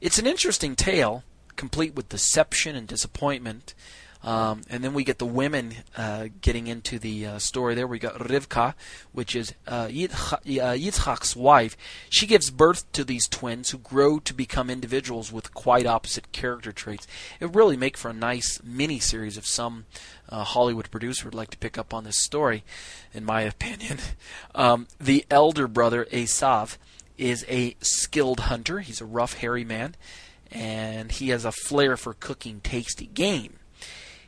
[0.02, 1.24] It's an interesting tale,
[1.56, 3.74] complete with deception and disappointment.
[4.23, 7.86] Um, and then we get the women uh, getting into the uh, story there.
[7.86, 8.73] We got Rivka,
[9.12, 11.75] which is uh, uh, Yitzchak's wife.
[12.09, 16.71] She gives birth to these twins who grow to become individuals with quite opposite character
[16.71, 17.05] traits.
[17.39, 19.86] It would really make for a nice mini series if some
[20.29, 22.63] uh, Hollywood producer would like to pick up on this story,
[23.13, 23.99] in my opinion.
[24.55, 26.77] Um, the elder brother, Esav,
[27.17, 28.79] is a skilled hunter.
[28.79, 29.95] He's a rough, hairy man,
[30.49, 33.59] and he has a flair for cooking tasty game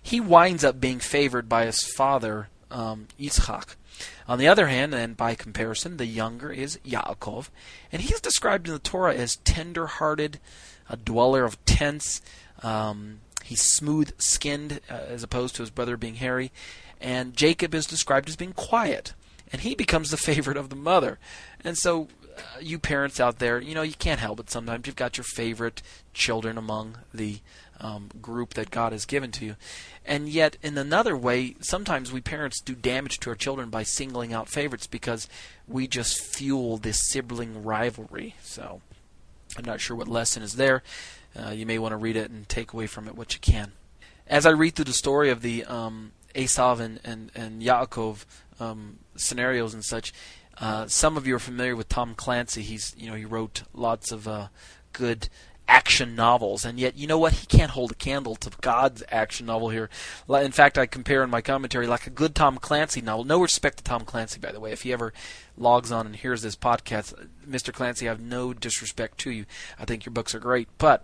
[0.05, 3.75] he winds up being favored by his father, um, Yitzchak.
[4.27, 7.49] On the other hand, and by comparison, the younger is Yaakov,
[7.91, 10.39] and he is described in the Torah as tender-hearted,
[10.87, 12.21] a dweller of tents.
[12.61, 16.51] Um, he's smooth-skinned, uh, as opposed to his brother being hairy.
[17.01, 19.15] And Jacob is described as being quiet,
[19.51, 21.17] and he becomes the favorite of the mother.
[21.63, 24.51] And so, uh, you parents out there, you know, you can't help it.
[24.51, 25.81] Sometimes you've got your favorite
[26.13, 27.39] children among the
[27.79, 29.55] um, group that God has given to you.
[30.05, 34.33] And yet, in another way, sometimes we parents do damage to our children by singling
[34.33, 35.27] out favorites because
[35.67, 38.35] we just fuel this sibling rivalry.
[38.41, 38.81] So,
[39.57, 40.83] I'm not sure what lesson is there.
[41.35, 43.73] Uh, you may want to read it and take away from it what you can.
[44.27, 48.25] As I read through the story of the um, Esav and, and, and Yaakov
[48.59, 50.13] um, scenarios and such,
[50.57, 52.61] uh, some of you are familiar with Tom Clancy.
[52.61, 54.47] He's you know he wrote lots of uh,
[54.93, 55.27] good
[55.67, 57.33] action novels, and yet you know what?
[57.33, 59.89] He can't hold a candle to God's action novel here.
[60.29, 63.23] In fact, I compare in my commentary like a good Tom Clancy novel.
[63.23, 64.71] No respect to Tom Clancy, by the way.
[64.71, 65.13] If he ever
[65.57, 67.73] logs on and hears this podcast, Mr.
[67.73, 69.45] Clancy, I have no disrespect to you.
[69.79, 71.03] I think your books are great, but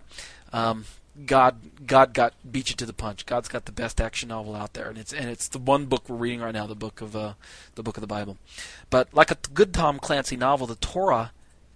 [0.52, 0.84] um,
[1.26, 3.26] God, God got beat you to the punch.
[3.26, 6.08] God's got the best action novel out there, and it's and it's the one book
[6.08, 7.34] we're reading right now, the book of uh,
[7.74, 8.38] the book of the Bible.
[8.90, 11.32] But like a good Tom Clancy novel, the Torah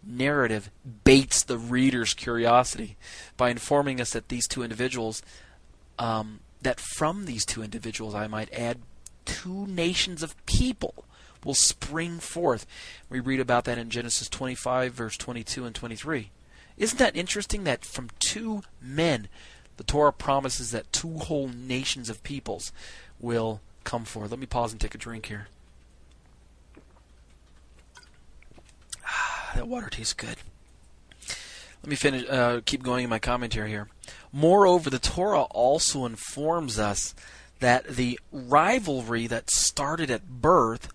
[0.07, 0.71] narrative
[1.05, 2.97] baits the reader's curiosity
[3.37, 5.23] by informing us that these two individuals,
[5.99, 8.79] um, that from these two individuals, I might add,
[9.25, 11.05] two nations of people
[11.45, 12.67] will spring forth.
[13.09, 16.31] We read about that in Genesis 25, verse 22 and 23.
[16.77, 19.29] Isn't that interesting that from two men,
[19.77, 22.73] the Torah promises that two whole nations of peoples
[23.19, 24.31] will come forth?
[24.31, 25.49] Let me pause and take a drink here.
[29.57, 30.37] That water tastes good.
[31.83, 32.29] Let me finish.
[32.29, 33.89] Uh, keep going in my commentary here.
[34.33, 37.15] Moreover, the Torah also informs us
[37.61, 40.93] that the rivalry that started at birth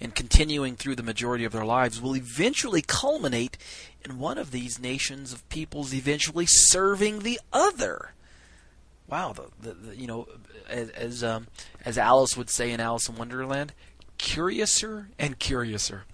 [0.00, 3.56] and continuing through the majority of their lives will eventually culminate
[4.04, 8.12] in one of these nations of peoples eventually serving the other.
[9.08, 10.28] Wow, the, the, the you know,
[10.68, 11.46] as as, um,
[11.84, 13.72] as Alice would say in Alice in Wonderland,
[14.18, 16.04] curiouser and curiouser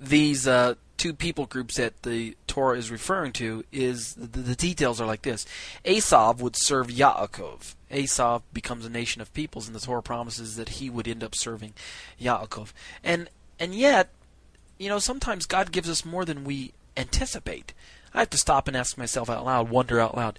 [0.00, 5.00] these uh, two people groups that the Torah is referring to is the, the, details
[5.00, 5.46] are like this:
[5.84, 7.74] Esav would serve Yaakov.
[7.90, 11.34] Esav becomes a nation of peoples, and the Torah promises that he would end up
[11.34, 11.72] serving
[12.20, 12.72] Yaakov.
[13.02, 14.10] And and yet,
[14.78, 17.72] you know, sometimes God gives us more than we anticipate.
[18.12, 20.38] I have to stop and ask myself out loud, wonder out loud,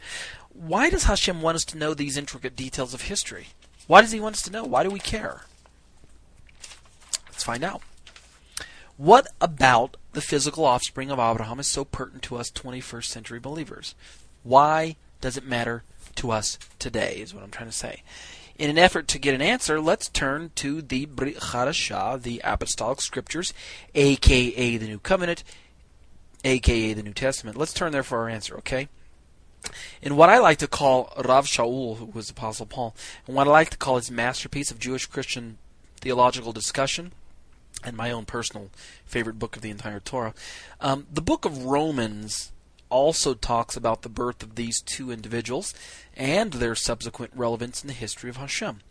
[0.49, 3.47] why does Hashem want us to know these intricate details of history?
[3.87, 4.63] Why does He want us to know?
[4.63, 5.43] Why do we care?
[7.27, 7.81] Let's find out.
[8.99, 13.95] What about the physical offspring of Abraham is so pertinent to us 21st century believers?
[14.43, 15.83] Why does it matter
[16.15, 18.03] to us today, is what I'm trying to say.
[18.57, 22.99] In an effort to get an answer, let's turn to the Brit Chadashah, the Apostolic
[22.99, 23.53] Scriptures,
[23.95, 25.45] aka the New Covenant,
[26.43, 27.55] aka the New Testament.
[27.55, 28.89] Let's turn there for our answer, okay?
[30.01, 32.93] In what I like to call Rav Shaul, who was Apostle Paul,
[33.25, 35.57] and what I like to call his masterpiece of Jewish Christian
[36.01, 37.13] theological discussion,
[37.83, 38.69] and my own personal
[39.05, 40.33] favorite book of the entire Torah.
[40.81, 42.51] Um, the book of Romans
[42.89, 45.73] also talks about the birth of these two individuals
[46.17, 48.81] and their subsequent relevance in the history of Hashem.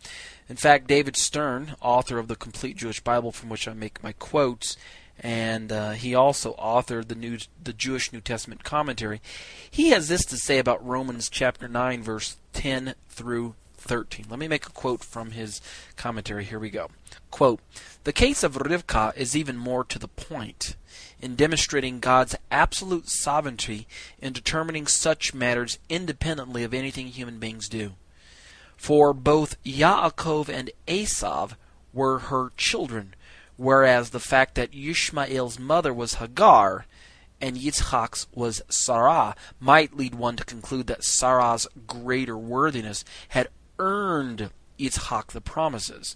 [0.47, 4.13] In fact, David Stern, author of the Complete Jewish Bible, from which I make my
[4.13, 4.77] quotes,
[5.19, 9.21] and uh, he also authored the new the Jewish New Testament commentary.
[9.69, 14.25] He has this to say about Romans chapter 9 verse 10 through 13.
[14.29, 15.61] Let me make a quote from his
[15.95, 16.45] commentary.
[16.45, 16.89] Here we go.
[17.31, 17.59] Quote,
[18.03, 20.75] the case of Rivka is even more to the point
[21.21, 23.87] in demonstrating God's absolute sovereignty
[24.19, 27.93] in determining such matters independently of anything human beings do.
[28.77, 31.55] For both Yaakov and Esav
[31.93, 33.13] were her children,
[33.57, 36.85] whereas the fact that Yishmael's mother was Hagar
[37.41, 43.49] and Yitzchak's was Sarah might lead one to conclude that Sarah's greater worthiness had
[43.79, 46.15] earned Yitzchak the promises.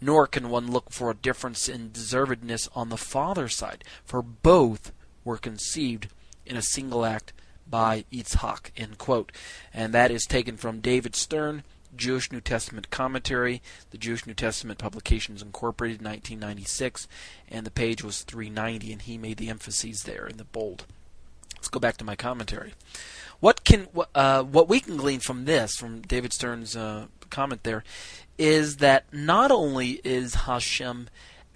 [0.00, 4.92] Nor can one look for a difference in deservedness on the father's side, for both
[5.24, 6.08] were conceived
[6.44, 7.32] in a single act
[7.66, 8.70] by Yitzhak.
[8.76, 9.32] End quote.
[9.72, 11.62] And that is taken from David Stern,
[11.96, 17.08] Jewish New Testament Commentary, the Jewish New Testament Publications Incorporated, 1996,
[17.48, 20.84] and the page was 390, and he made the emphases there in the bold.
[21.56, 22.74] Let's go back to my commentary.
[23.44, 27.84] What can uh, what we can glean from this, from David Stern's uh, comment there,
[28.38, 31.10] is that not only is Hashem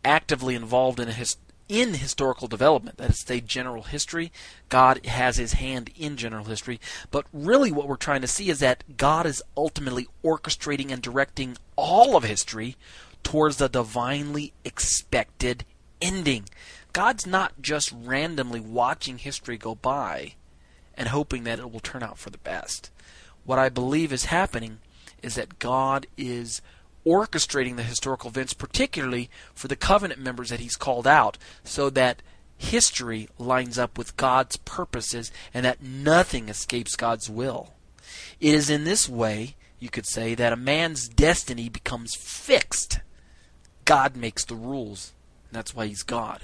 [0.05, 4.30] actively involved in his, in historical development, that is, say, general history.
[4.68, 6.78] God has his hand in general history.
[7.11, 11.57] But really, what we're trying to see is that God is ultimately orchestrating and directing
[11.74, 12.76] all of history
[13.22, 15.64] towards the divinely expected
[16.03, 16.51] ending.
[16.93, 20.34] God's not just randomly watching history go by
[20.99, 22.90] and hoping that it will turn out for the best.
[23.44, 24.80] What I believe is happening
[25.22, 26.61] is that God is
[27.07, 32.20] orchestrating the historical events, particularly for the covenant members that he's called out, so that
[32.59, 37.72] history lines up with God's purposes and that nothing escapes God's will.
[38.40, 43.01] It is in this way, you could say, that a man's destiny becomes fixed.
[43.84, 45.12] God makes the rules.
[45.53, 46.42] That's why he's God.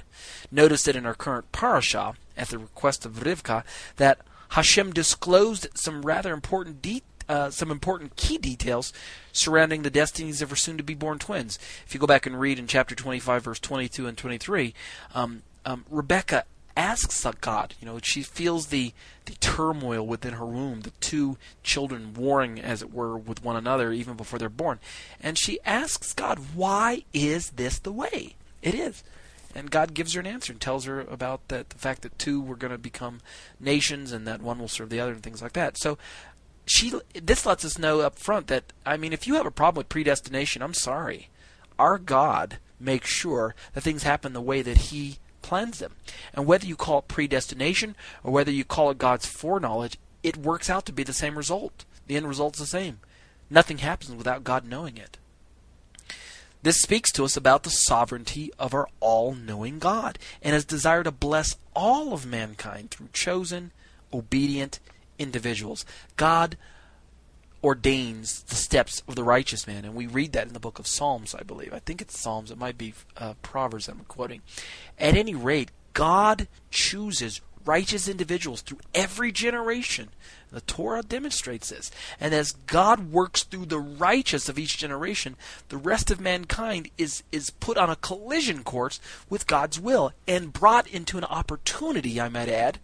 [0.50, 3.64] Notice that in our current parasha, at the request of Rivka,
[3.96, 4.20] that
[4.55, 8.92] Hashem disclosed some rather important details uh, some important key details
[9.32, 11.59] surrounding the destinies of her soon to be born twins.
[11.86, 14.74] If you go back and read in chapter 25, verse 22 and 23,
[15.14, 16.44] um, um, Rebecca
[16.76, 18.92] asks God, you know, she feels the,
[19.24, 23.90] the turmoil within her womb, the two children warring, as it were, with one another
[23.90, 24.78] even before they're born.
[25.18, 29.02] And she asks God, why is this the way it is?
[29.55, 32.40] And God gives her an answer and tells her about that the fact that two
[32.40, 33.20] were going to become
[33.61, 35.78] nations and that one will serve the other and things like that.
[35.78, 35.96] So
[36.66, 39.80] she this lets us know up front that I mean if you have a problem
[39.80, 41.28] with predestination, I'm sorry.
[41.78, 45.94] Our God makes sure that things happen the way that he plans them.
[46.32, 50.70] And whether you call it predestination or whether you call it God's foreknowledge, it works
[50.70, 51.84] out to be the same result.
[52.07, 53.00] The end result's the same.
[53.50, 55.18] Nothing happens without God knowing it.
[56.65, 61.03] This speaks to us about the sovereignty of our all knowing God and his desire
[61.03, 63.71] to bless all of mankind through chosen,
[64.15, 64.81] obedient,
[65.19, 65.85] individuals.
[66.17, 66.57] God
[67.62, 70.87] ordains the steps of the righteous man, and we read that in the book of
[70.87, 71.75] Psalms, I believe.
[71.75, 72.51] I think it's Psalms.
[72.51, 74.41] It might be uh, Proverbs I'm quoting.
[74.99, 80.11] At any rate, God chooses righteous individuals through every generation.
[80.51, 81.91] The Torah demonstrates this.
[82.21, 85.37] And as God works through the righteous of each generation,
[85.69, 90.53] the rest of mankind is, is put on a collision course with God's will and
[90.53, 92.79] brought into an opportunity, I might add,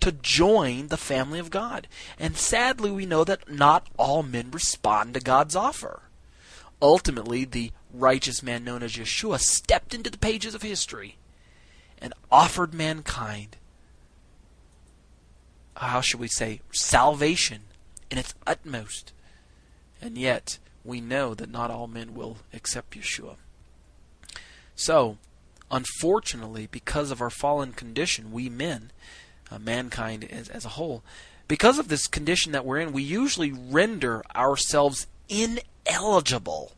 [0.00, 1.86] to join the family of God.
[2.18, 6.02] And sadly, we know that not all men respond to God's offer.
[6.82, 11.16] Ultimately, the righteous man known as Yeshua stepped into the pages of history
[11.98, 13.56] and offered mankind,
[15.76, 17.62] how should we say, salvation
[18.10, 19.12] in its utmost.
[20.00, 23.36] And yet, we know that not all men will accept Yeshua.
[24.76, 25.18] So,
[25.70, 28.90] unfortunately, because of our fallen condition, we men
[29.50, 31.02] uh, mankind as, as a whole.
[31.48, 36.72] Because of this condition that we're in, we usually render ourselves ineligible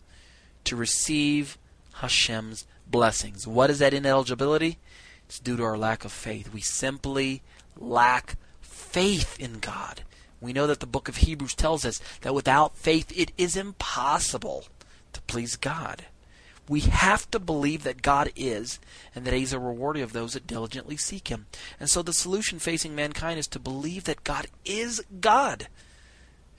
[0.65, 1.59] to receive
[1.95, 3.47] Hashem's blessings.
[3.47, 4.79] What is that ineligibility?
[5.27, 6.53] It's due to our lack of faith.
[6.53, 7.43] We simply
[7.77, 8.37] lack
[8.97, 10.01] faith in God.
[10.41, 14.65] We know that the book of Hebrews tells us that without faith it is impossible
[15.13, 16.07] to please God.
[16.67, 18.81] We have to believe that God is,
[19.15, 21.45] and that He's a rewarder of those that diligently seek Him.
[21.79, 25.69] And so the solution facing mankind is to believe that God is God,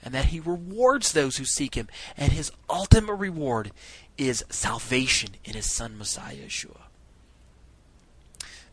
[0.00, 3.72] and that He rewards those who seek Him, and His ultimate reward
[4.16, 6.82] is salvation in His Son Messiah Yeshua.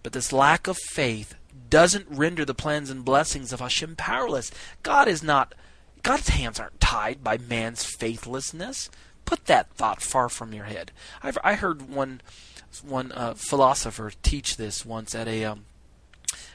[0.03, 1.34] But this lack of faith
[1.76, 4.49] doesn't render the plans and blessings of Hashem powerless.
[4.82, 5.53] God is not
[6.03, 8.89] God's hands aren't tied by man's faithlessness.
[9.26, 10.93] Put that thought far from your head.
[11.21, 12.21] I've, I heard one
[12.82, 15.65] one uh, philosopher teach this once at a um,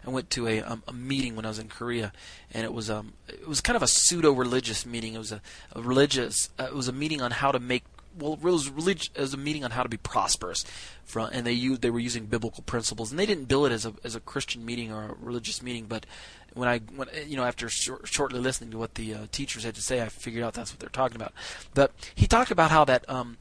[0.07, 2.15] I went to a, um, a meeting when I was in Korea,
[2.51, 5.13] and it was um it was kind of a pseudo religious meeting.
[5.13, 5.43] It was a,
[5.73, 7.85] a religious uh, it was a meeting on how to make
[8.19, 10.65] well it was relig- it was a meeting on how to be prosperous,
[11.05, 13.87] from, and they used they were using biblical principles, and they didn't bill it as
[13.87, 16.07] a as a Christian meeting or a religious meeting, but
[16.55, 19.75] when I when you know after short, shortly listening to what the uh, teachers had
[19.77, 21.33] to say, I figured out that's what they're talking about.
[21.75, 23.37] But he talked about how that um,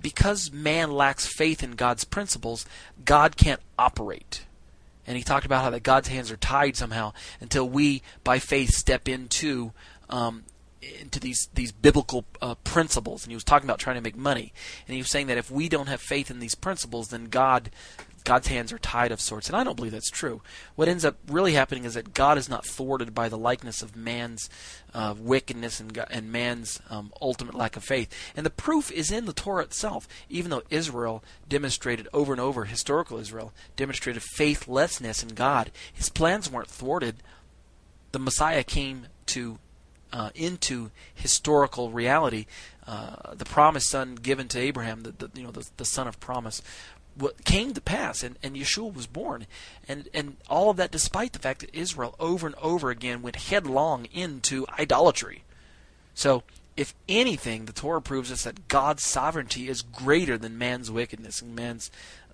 [0.00, 2.66] because man lacks faith in God's principles,
[3.04, 4.44] God can't operate.
[5.06, 8.70] and he talked about how that God's hands are tied somehow until we, by faith,
[8.70, 9.72] step into
[10.08, 10.44] um,
[11.00, 13.24] into these these biblical uh, principles.
[13.24, 14.52] And he was talking about trying to make money,
[14.86, 17.70] and he was saying that if we don't have faith in these principles, then God
[18.24, 20.40] God's hands are tied of sorts, and I don't believe that's true.
[20.76, 23.94] What ends up really happening is that God is not thwarted by the likeness of
[23.94, 24.48] man's
[24.94, 28.10] uh, wickedness and, and man's um, ultimate lack of faith.
[28.34, 30.08] And the proof is in the Torah itself.
[30.30, 36.50] Even though Israel demonstrated over and over, historical Israel demonstrated faithlessness in God, his plans
[36.50, 37.16] weren't thwarted.
[38.12, 39.58] The Messiah came to
[40.14, 42.46] uh, into historical reality.
[42.86, 46.20] Uh, the promised son given to Abraham, the, the you know the, the son of
[46.20, 46.62] promise,
[47.16, 49.46] what came to pass, and, and Yeshua was born,
[49.88, 53.36] and and all of that despite the fact that Israel over and over again went
[53.36, 55.42] headlong into idolatry.
[56.14, 56.44] So,
[56.76, 61.56] if anything, the Torah proves us that God's sovereignty is greater than man's wickedness and
[61.56, 61.90] man's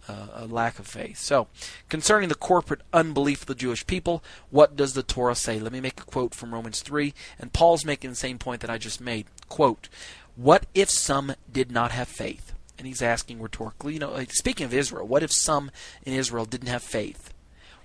[0.09, 1.19] uh, lack of faith.
[1.19, 1.49] So,
[1.89, 5.59] concerning the corporate unbelief of the Jewish people, what does the Torah say?
[5.59, 8.71] Let me make a quote from Romans 3, and Paul's making the same point that
[8.71, 9.27] I just made.
[9.49, 9.89] Quote,
[10.37, 12.53] What if some did not have faith?
[12.79, 15.71] And he's asking rhetorically, you know, speaking of Israel, what if some
[16.05, 17.35] in Israel didn't have faith?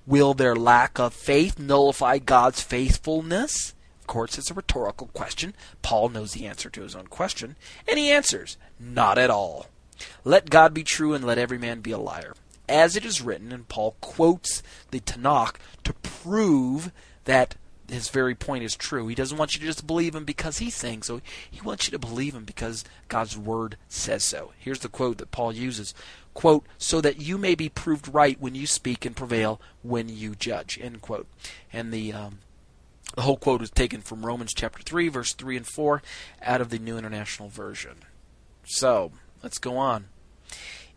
[0.07, 3.73] Will their lack of faith nullify God's faithfulness?
[3.99, 5.55] Of course, it's a rhetorical question.
[5.81, 7.55] Paul knows the answer to his own question,
[7.87, 9.67] and he answers, Not at all.
[10.23, 12.33] Let God be true and let every man be a liar.
[12.67, 16.91] As it is written, and Paul quotes the Tanakh to prove
[17.25, 17.55] that
[17.87, 19.07] his very point is true.
[19.07, 21.21] He doesn't want you to just believe him because he's saying so.
[21.49, 24.53] He wants you to believe him because God's word says so.
[24.57, 25.93] Here's the quote that Paul uses.
[26.33, 30.35] Quote, so that you may be proved right when you speak and prevail when you
[30.35, 30.79] judge.
[30.81, 31.27] End quote.
[31.71, 32.39] And the um,
[33.15, 36.01] the whole quote is taken from Romans chapter 3, verse 3 and 4,
[36.41, 37.99] out of the New International Version.
[38.65, 39.11] So,
[39.45, 40.07] let's go on.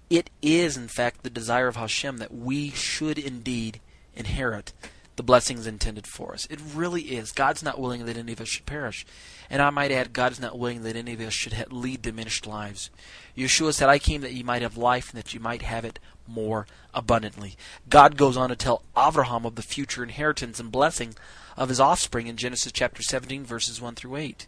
[0.09, 3.79] It is, in fact, the desire of Hashem that we should indeed
[4.17, 4.73] inherit
[5.17, 6.47] the blessings intended for us.
[6.49, 7.31] It really is.
[7.33, 9.05] God's not willing that any of us should perish.
[9.51, 12.47] And I might add, God is not willing that any of us should lead diminished
[12.47, 12.89] lives.
[13.37, 15.99] Yeshua said, I came that you might have life and that you might have it
[16.27, 17.57] more abundantly.
[17.91, 21.15] God goes on to tell Abraham of the future inheritance and blessing
[21.55, 24.47] of his offspring in Genesis chapter 17, verses 1 through 8.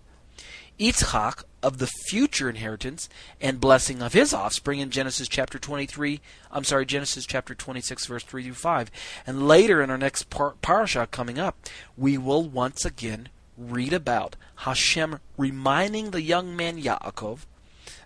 [0.81, 3.09] Yitzchak of the future inheritance
[3.39, 6.21] and blessing of his offspring in Genesis chapter 23,
[6.51, 8.91] I'm sorry, Genesis chapter 26 verse 3 through 5.
[9.27, 11.69] And later in our next par- parasha coming up,
[11.99, 13.29] we will once again
[13.59, 17.41] read about Hashem reminding the young man Yaakov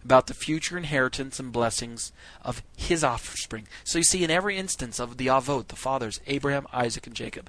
[0.04, 2.12] about the future inheritance and blessings
[2.42, 3.68] of his offspring.
[3.84, 7.48] So you see in every instance of the Avot, the fathers, Abraham, Isaac, and Jacob,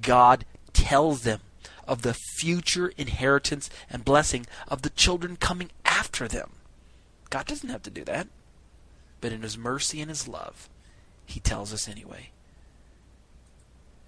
[0.00, 1.40] God tells them
[1.86, 6.52] of the future inheritance and blessing of the children coming after them.
[7.30, 8.28] God doesn't have to do that.
[9.20, 10.68] But in His mercy and His love,
[11.24, 12.30] He tells us anyway.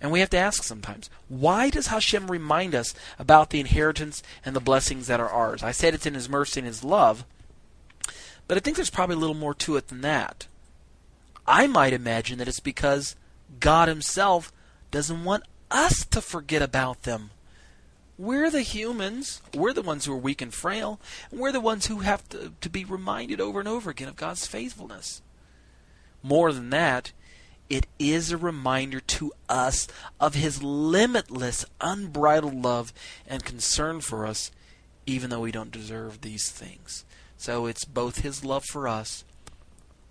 [0.01, 4.55] And we have to ask sometimes, why does Hashem remind us about the inheritance and
[4.55, 5.63] the blessings that are ours?
[5.63, 7.25] I said it's in His mercy and His love,
[8.47, 10.47] but I think there's probably a little more to it than that.
[11.47, 13.17] I might imagine that it's because
[13.61, 14.53] God Himself
[14.91, 17.31] doesn't want us to forget about them.
[18.17, 19.43] We're the humans.
[19.53, 21.01] We're the ones who are weak and frail.
[21.31, 24.17] And we're the ones who have to, to be reminded over and over again of
[24.17, 25.21] God's faithfulness.
[26.23, 27.13] More than that,
[27.69, 29.89] it is a reminder to us
[30.21, 32.93] of His limitless, unbridled love
[33.27, 34.51] and concern for us,
[35.07, 37.05] even though we don't deserve these things.
[37.37, 39.25] So it's both His love for us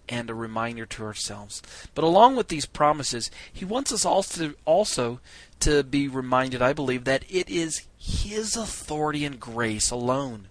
[0.10, 1.62] and a reminder to ourselves.
[1.95, 5.20] But along with these promises, He wants us also, also
[5.62, 10.49] to be reminded, I believe, that it is His authority and grace alone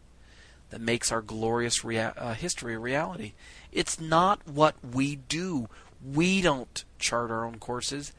[0.70, 3.34] that makes our glorious rea- uh, history a reality.
[3.70, 5.68] It's not what we do.
[6.02, 8.14] We don't chart our own courses.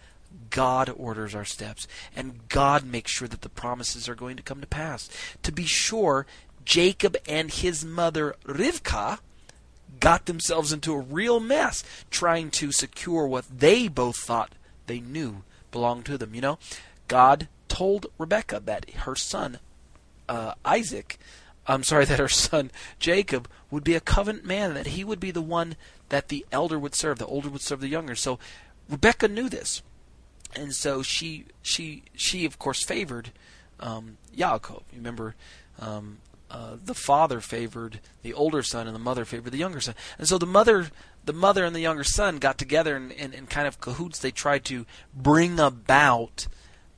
[0.52, 4.62] God orders our steps, and God makes sure that the promises are going to come
[4.62, 5.10] to pass.
[5.42, 6.28] To be sure,
[6.64, 9.18] Jacob and his mother Rivka
[10.00, 14.54] got themselves into a real mess trying to secure what they both thought
[14.86, 16.36] they knew belonged to them.
[16.36, 16.60] You know,
[17.08, 19.58] God told Rebecca that her son
[20.30, 21.18] uh, Isaac,
[21.66, 22.70] I'm sorry, that her son
[23.00, 25.76] Jacob would be a covenant man, that he would be the one
[26.10, 28.16] that the elder would serve, the older would serve the younger.
[28.16, 28.38] So
[28.88, 29.82] Rebecca knew this,
[30.56, 33.32] and so she she she of course favored
[33.80, 34.84] um, Yaakov.
[34.92, 35.36] You remember.
[35.80, 36.20] Um,
[36.52, 39.96] uh, the father favored the older son and the mother favored the younger son.
[40.20, 40.92] And so the mother
[41.26, 44.30] the mother and the younger son got together and, and, and kind of cahoots they
[44.30, 46.46] tried to bring about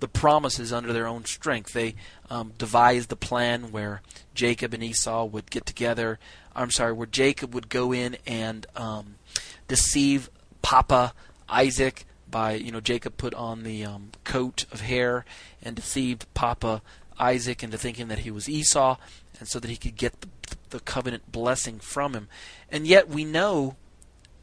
[0.05, 1.73] the promises under their own strength.
[1.73, 1.95] They
[2.29, 4.03] um, devised the plan where
[4.35, 6.19] Jacob and Esau would get together.
[6.55, 9.15] I'm sorry, where Jacob would go in and um,
[9.67, 10.29] deceive
[10.61, 11.13] Papa
[11.49, 15.25] Isaac by you know Jacob put on the um, coat of hair
[15.63, 16.83] and deceived Papa
[17.17, 18.97] Isaac into thinking that he was Esau,
[19.39, 20.27] and so that he could get the,
[20.69, 22.27] the covenant blessing from him.
[22.69, 23.75] And yet we know,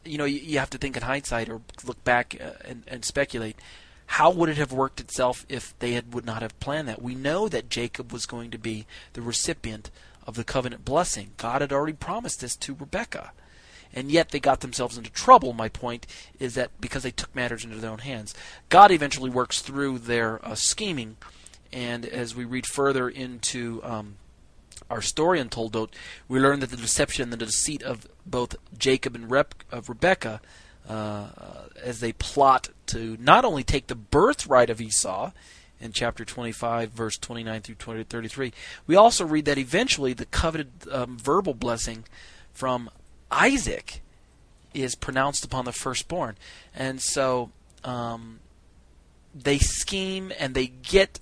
[0.03, 3.55] you know, you, have to think in hindsight or look back uh, and, and speculate.
[4.05, 7.01] How would it have worked itself if they had, would not have planned that?
[7.01, 9.89] We know that Jacob was going to be the recipient
[10.27, 11.31] of the covenant blessing.
[11.37, 13.31] God had already promised this to Rebekah
[13.93, 15.53] and yet they got themselves into trouble.
[15.53, 16.07] My point
[16.39, 18.33] is that because they took matters into their own hands,
[18.69, 21.17] God eventually works through their uh, scheming,
[21.71, 24.15] and as we read further into um,
[24.89, 25.89] our story in Toldot,
[26.27, 30.41] we learn that the deception and the deceit of both Jacob and Rep- of Rebekah,
[30.87, 31.27] uh,
[31.81, 35.31] as they plot to not only take the birthright of Esau
[35.79, 38.53] in chapter 25, verse 29 through 20, 33,
[38.87, 42.05] we also read that eventually the coveted um, verbal blessing
[42.53, 42.89] from
[43.31, 44.01] Isaac
[44.73, 46.37] is pronounced upon the firstborn.
[46.75, 47.51] And so
[47.83, 48.39] um,
[49.33, 51.19] they scheme and they get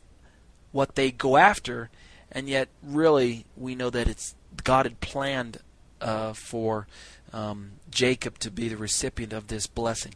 [0.71, 1.89] what they go after,
[2.31, 5.57] and yet really we know that it's God had planned
[5.99, 6.87] uh, for
[7.33, 10.13] um, Jacob to be the recipient of this blessing.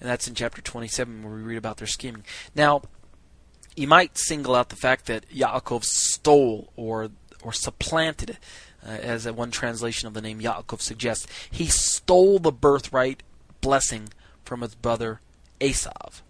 [0.00, 2.24] And that's in chapter 27 where we read about their scheming.
[2.54, 2.82] Now,
[3.74, 7.10] you might single out the fact that Yaakov stole or
[7.42, 8.38] or supplanted
[8.84, 13.22] uh, as one translation of the name Yaakov suggests, he stole the birthright
[13.60, 14.08] blessing
[14.44, 15.20] from his brother
[15.60, 16.22] Esav.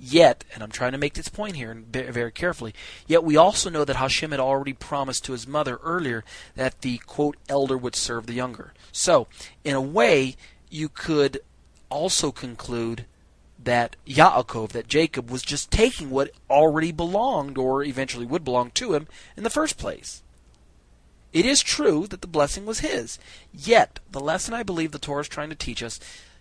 [0.00, 2.72] Yet, and I'm trying to make this point here very carefully,
[3.08, 6.24] yet we also know that Hashem had already promised to his mother earlier
[6.54, 8.72] that the quote elder would serve the younger.
[8.92, 9.26] So,
[9.64, 10.36] in a way,
[10.70, 11.40] you could
[11.90, 13.06] also conclude
[13.58, 18.94] that Yaakov, that Jacob, was just taking what already belonged or eventually would belong to
[18.94, 20.22] him in the first place.
[21.32, 23.18] It is true that the blessing was his.
[23.52, 25.98] Yet, the lesson I believe the Torah is trying to teach us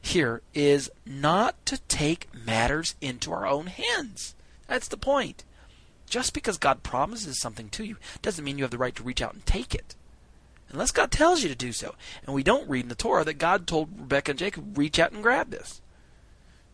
[0.07, 4.35] here is not to take matters into our own hands.
[4.67, 5.43] That's the point.
[6.09, 9.21] Just because God promises something to you doesn't mean you have the right to reach
[9.21, 9.95] out and take it.
[10.69, 11.95] Unless God tells you to do so.
[12.25, 15.11] And we don't read in the Torah that God told Rebekah and Jacob, reach out
[15.11, 15.81] and grab this.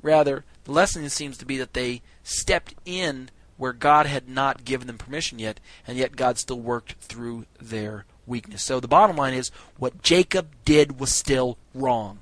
[0.02, 4.88] Rather, the lesson seems to be that they stepped in where God had not given
[4.88, 8.64] them permission yet, and yet God still worked through their weakness.
[8.64, 12.20] So the bottom line is what Jacob did was still wrong.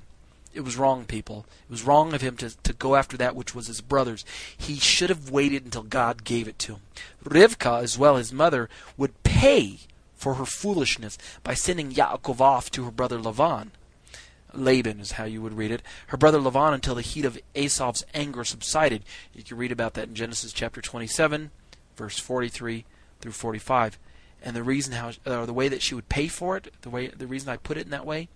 [0.54, 1.46] It was wrong, people.
[1.68, 4.24] It was wrong of him to, to go after that which was his brother's.
[4.56, 6.82] He should have waited until God gave it to him.
[7.24, 9.78] Rivka, as well, his mother, would pay
[10.14, 13.70] for her foolishness by sending Yaakov off to her brother Lavan.
[14.54, 15.82] Laban is how you would read it.
[16.08, 19.02] Her brother Lavan until the heat of Esau's anger subsided.
[19.34, 21.50] You can read about that in Genesis chapter 27,
[21.96, 22.84] verse 43
[23.20, 23.98] through 45.
[24.44, 27.08] And the reason how, or the way that she would pay for it, the way,
[27.08, 28.28] the reason I put it in that way,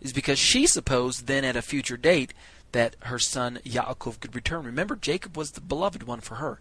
[0.00, 2.34] is because she supposed then at a future date
[2.72, 4.64] that her son Yaakov could return.
[4.64, 6.58] Remember, Jacob was the beloved one for her.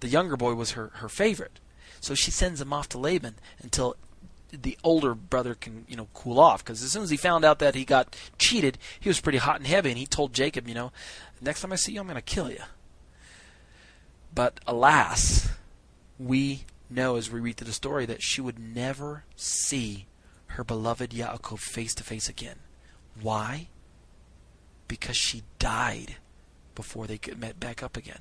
[0.00, 1.58] The younger boy was her, her favorite.
[2.00, 3.96] So she sends him off to Laban until
[4.50, 7.58] the older brother can you know cool off because as soon as he found out
[7.58, 10.74] that he got cheated, he was pretty hot and heavy, and he told Jacob, you
[10.74, 10.92] know,
[11.40, 12.62] next time I see you, I'm going to kill you.
[14.34, 15.48] But alas,
[16.18, 20.06] we know as we read through the story that she would never see
[20.58, 22.56] her beloved Yaakov face to face again.
[23.18, 23.68] Why?
[24.86, 26.16] Because she died
[26.74, 28.20] before they could met back up again.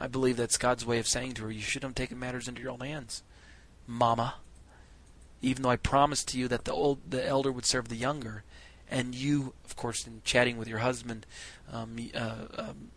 [0.00, 2.60] I believe that's God's way of saying to her, you shouldn't have taken matters into
[2.60, 3.22] your own hands,
[3.86, 4.34] Mama
[5.42, 8.42] even though I promised to you that the old the elder would serve the younger,
[8.90, 11.26] and you, of course, in chatting with your husband,
[11.72, 12.90] um, uh, um,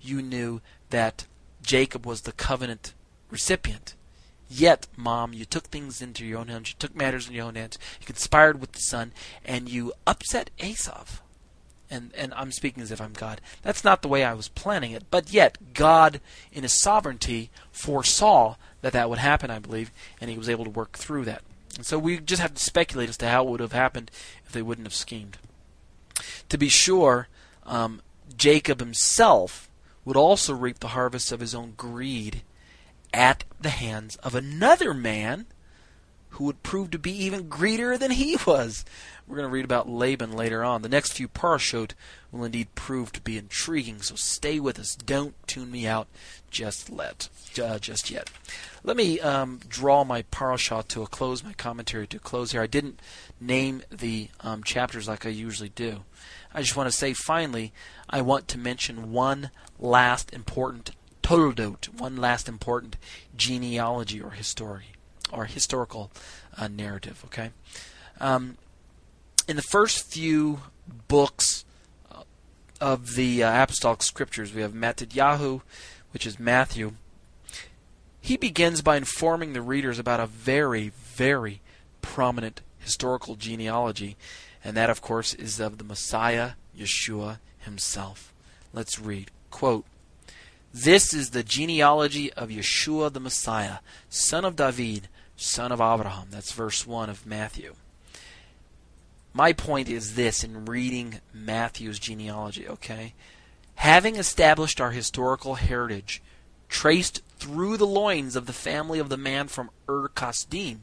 [0.00, 0.60] you knew
[0.90, 1.26] that
[1.62, 2.94] Jacob was the covenant
[3.30, 3.94] recipient.
[4.48, 6.70] Yet, mom, you took things into your own hands.
[6.70, 7.78] You took matters in your own hands.
[8.00, 9.12] You conspired with the son,
[9.44, 11.20] and you upset Esav.
[11.90, 13.40] And and I'm speaking as if I'm God.
[13.62, 15.04] That's not the way I was planning it.
[15.10, 16.20] But yet, God,
[16.52, 19.50] in His sovereignty, foresaw that that would happen.
[19.50, 19.90] I believe,
[20.20, 21.42] and He was able to work through that.
[21.76, 24.10] And so we just have to speculate as to how it would have happened
[24.44, 25.38] if they wouldn't have schemed.
[26.48, 27.28] To be sure,
[27.64, 28.00] um,
[28.36, 29.68] Jacob himself
[30.04, 32.42] would also reap the harvest of his own greed
[33.12, 35.46] at the hands of another man
[36.30, 38.84] who would prove to be even greedier than he was.
[39.26, 40.82] We're going to read about Laban later on.
[40.82, 41.92] The next few parashot
[42.30, 44.94] will indeed prove to be intriguing, so stay with us.
[44.94, 46.06] Don't tune me out
[46.50, 47.28] just let
[47.62, 48.30] uh, just yet.
[48.84, 52.62] Let me um, draw my parashah to a close, my commentary to a close here.
[52.62, 53.00] I didn't
[53.40, 56.04] name the um, chapters like I usually do.
[56.54, 57.72] I just want to say finally,
[58.08, 60.92] I want to mention one last important
[61.28, 62.96] toldot, one last important
[63.36, 64.86] genealogy or history
[65.30, 66.10] or historical
[66.56, 67.22] uh, narrative.
[67.26, 67.50] Okay,
[68.20, 68.56] um,
[69.46, 70.60] in the first few
[71.06, 71.64] books
[72.80, 74.54] of the uh, apostolic scriptures.
[74.54, 75.60] We have Matthew,
[76.12, 76.92] which is Matthew.
[78.20, 81.60] He begins by informing the readers about a very, very
[82.02, 84.16] prominent historical genealogy,
[84.62, 88.32] and that, of course, is of the Messiah, Yeshua himself.
[88.72, 89.30] Let's read.
[89.50, 89.84] Quote,
[90.72, 96.28] this is the genealogy of Yeshua the Messiah, son of David, son of Abraham.
[96.30, 97.74] That's verse 1 of Matthew.
[99.32, 103.14] My point is this in reading Matthew's genealogy, okay?
[103.76, 106.20] Having established our historical heritage,
[106.68, 110.78] traced through the loins of the family of the man from Ur Kasdim,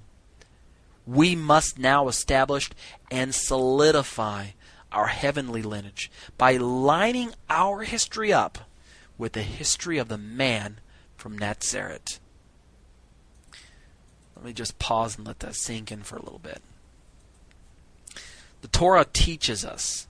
[1.06, 2.70] we must now establish
[3.12, 4.48] and solidify
[4.92, 8.60] our heavenly lineage by lining our history up
[9.18, 10.80] with the history of the man
[11.16, 12.20] from Nazareth.
[14.36, 16.61] Let me just pause and let that sink in for a little bit.
[18.61, 20.07] The Torah teaches us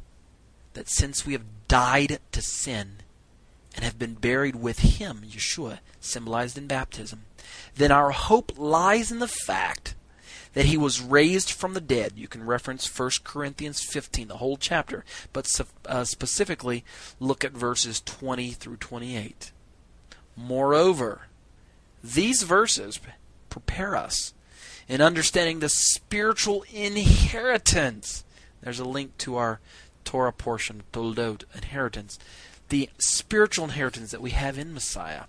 [0.74, 2.98] that since we have died to sin
[3.76, 7.24] and have been buried with him, Yeshua, symbolized in baptism,
[7.76, 9.96] then our hope lies in the fact
[10.56, 12.14] that he was raised from the dead.
[12.16, 15.48] You can reference 1 Corinthians 15, the whole chapter, but
[15.86, 16.84] uh, specifically
[17.20, 19.52] look at verses 20 through 28.
[20.36, 21.28] Moreover,
[22.04, 23.00] these verses
[23.50, 24.34] prepare us
[24.88, 28.24] in understanding the spiritual inheritance.
[28.62, 29.60] There's a link to our
[30.06, 32.18] Torah portion, Toldot, inheritance.
[32.70, 35.24] The spiritual inheritance that we have in Messiah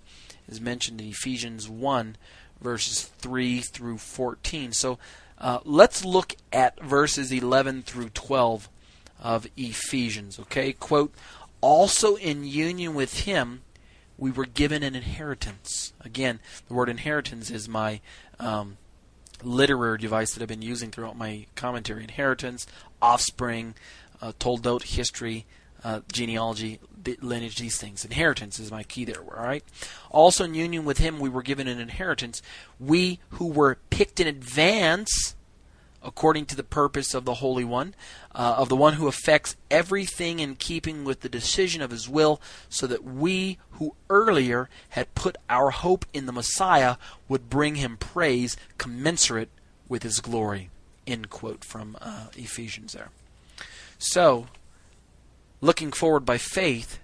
[0.47, 2.15] is mentioned in Ephesians 1,
[2.61, 4.71] verses 3 through 14.
[4.73, 4.97] So
[5.37, 8.69] uh, let's look at verses 11 through 12
[9.21, 10.39] of Ephesians.
[10.39, 11.13] Okay, quote,
[11.61, 13.61] also in union with him
[14.17, 15.93] we were given an inheritance.
[16.01, 18.01] Again, the word inheritance is my
[18.39, 18.77] um,
[19.43, 22.03] literary device that I've been using throughout my commentary.
[22.03, 22.65] Inheritance,
[23.01, 23.75] offspring,
[24.21, 25.45] uh, toldot, history,
[25.87, 26.81] uh, genealogy,
[27.21, 28.03] lineage, these things.
[28.03, 29.63] Inheritance is my key there, all right?
[30.11, 32.41] Also, in union with him, we were given an inheritance.
[32.77, 35.37] We who were picked in advance,
[36.03, 37.95] according to the purpose of the Holy One,
[38.35, 42.41] uh, of the one who affects everything in keeping with the decision of his will,
[42.67, 46.97] so that we who earlier had put our hope in the Messiah
[47.29, 49.51] would bring him praise commensurate
[49.87, 50.69] with his glory.
[51.05, 53.11] End quote from uh, Ephesians there.
[53.97, 54.47] So,
[55.61, 56.99] looking forward by faith,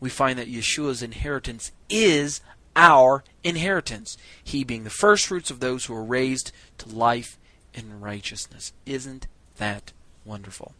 [0.00, 2.40] we find that Yeshua's inheritance is
[2.74, 7.38] our inheritance, he being the first fruits of those who are raised to life
[7.74, 8.72] in righteousness.
[8.86, 9.26] Isn't
[9.58, 9.92] that
[10.24, 10.74] wonderful?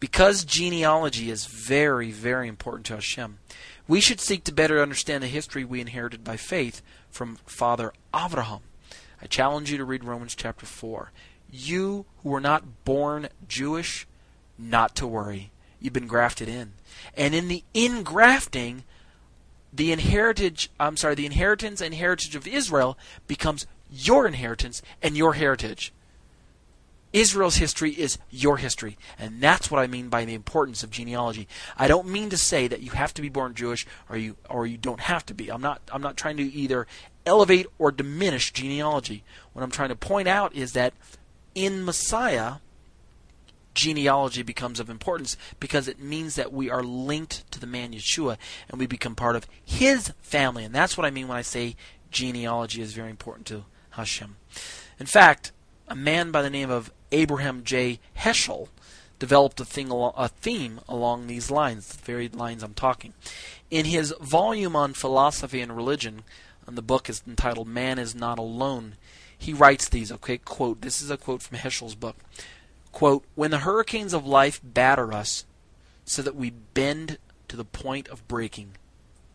[0.00, 3.38] Because genealogy is very, very important to Hashem,
[3.88, 8.60] we should seek to better understand the history we inherited by faith from Father Abraham.
[9.20, 11.10] I challenge you to read Romans chapter 4.
[11.50, 14.06] You who were not born Jewish,
[14.56, 15.50] not to worry.
[15.80, 16.72] You've been grafted in.
[17.16, 18.82] And in the ingrafting,
[19.72, 25.34] the inheritance I'm sorry, the inheritance and heritage of Israel becomes your inheritance and your
[25.34, 25.92] heritage.
[27.12, 28.98] Israel's history is your history.
[29.18, 31.48] And that's what I mean by the importance of genealogy.
[31.76, 34.66] I don't mean to say that you have to be born Jewish or you or
[34.66, 35.50] you don't have to be.
[35.50, 36.86] I'm not I'm not trying to either
[37.24, 39.24] elevate or diminish genealogy.
[39.52, 40.92] What I'm trying to point out is that
[41.54, 42.56] in Messiah
[43.78, 48.36] genealogy becomes of importance because it means that we are linked to the man Yeshua
[48.68, 50.64] and we become part of his family.
[50.64, 51.76] And that's what I mean when I say
[52.10, 54.34] genealogy is very important to Hashem.
[54.98, 55.52] In fact,
[55.86, 58.00] a man by the name of Abraham J.
[58.18, 58.66] Heschel
[59.20, 63.14] developed a, thing, a theme along these lines, the very lines I'm talking.
[63.70, 66.24] In his volume on philosophy and religion,
[66.66, 68.96] and the book is entitled Man is Not Alone,
[69.38, 72.16] he writes these, okay, quote, this is a quote from Heschel's book.
[72.92, 75.44] Quote, when the hurricanes of life batter us
[76.04, 77.18] so that we bend
[77.48, 78.72] to the point of breaking,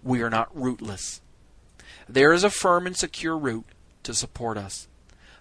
[0.01, 1.21] we are not rootless.
[2.07, 3.65] There is a firm and secure root
[4.03, 4.87] to support us.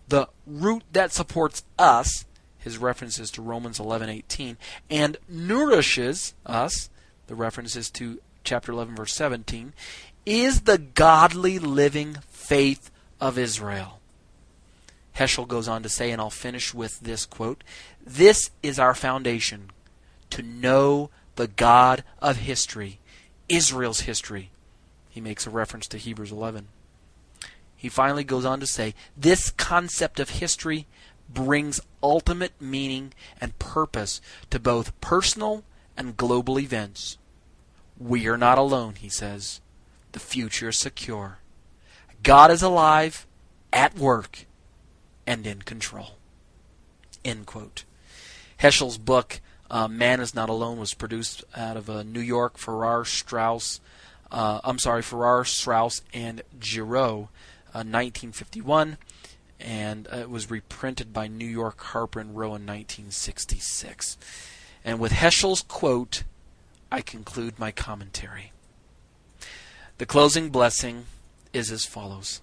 [0.08, 2.24] The root that supports us,
[2.58, 4.56] his references to Romans 11:18,
[4.90, 6.90] and nourishes us,
[7.26, 9.72] the references to chapter 11 verse 17,
[10.26, 12.90] is the godly living faith
[13.20, 14.01] of Israel.
[15.16, 17.62] Heschel goes on to say, and I'll finish with this quote
[18.04, 19.70] This is our foundation
[20.30, 22.98] to know the God of history,
[23.48, 24.50] Israel's history.
[25.08, 26.68] He makes a reference to Hebrews 11.
[27.76, 30.86] He finally goes on to say, This concept of history
[31.28, 35.64] brings ultimate meaning and purpose to both personal
[35.96, 37.18] and global events.
[37.98, 39.60] We are not alone, he says.
[40.12, 41.38] The future is secure.
[42.22, 43.26] God is alive,
[43.72, 44.46] at work,
[45.26, 46.16] and in control.
[47.24, 47.84] End quote.
[48.60, 52.58] Heschel's book Uh, Man is Not Alone was produced out of uh, New York.
[52.58, 53.80] Farrar Straus,
[54.30, 57.30] uh, I'm sorry, Farrar Straus and Giroux,
[57.72, 58.98] 1951,
[59.58, 64.18] and it was reprinted by New York Harper and Row in 1966.
[64.84, 66.24] And with Heschel's quote,
[66.90, 68.52] I conclude my commentary.
[69.96, 71.06] The closing blessing
[71.54, 72.42] is as follows.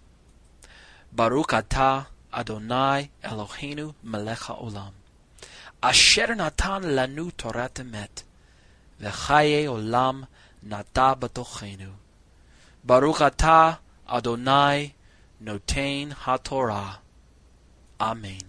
[1.12, 4.92] Baruch atah Adonai Eloheinu melech Olam.
[5.82, 8.24] Asher natan lanu Torah emet.
[9.02, 10.28] V'chaye olam
[10.62, 11.92] nata batochenu.
[12.84, 14.94] Baruch Ata Adonai
[15.44, 16.98] notain haTorah.
[18.00, 18.42] Amen.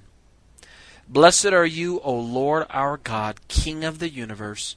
[1.09, 4.77] Blessed are you, O Lord our God, King of the universe.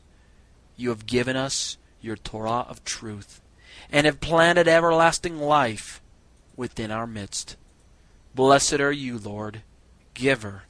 [0.75, 3.41] You have given us your Torah of truth,
[3.91, 6.01] and have planted everlasting life
[6.55, 7.55] within our midst.
[8.35, 9.61] Blessed are you, Lord,
[10.15, 10.63] giver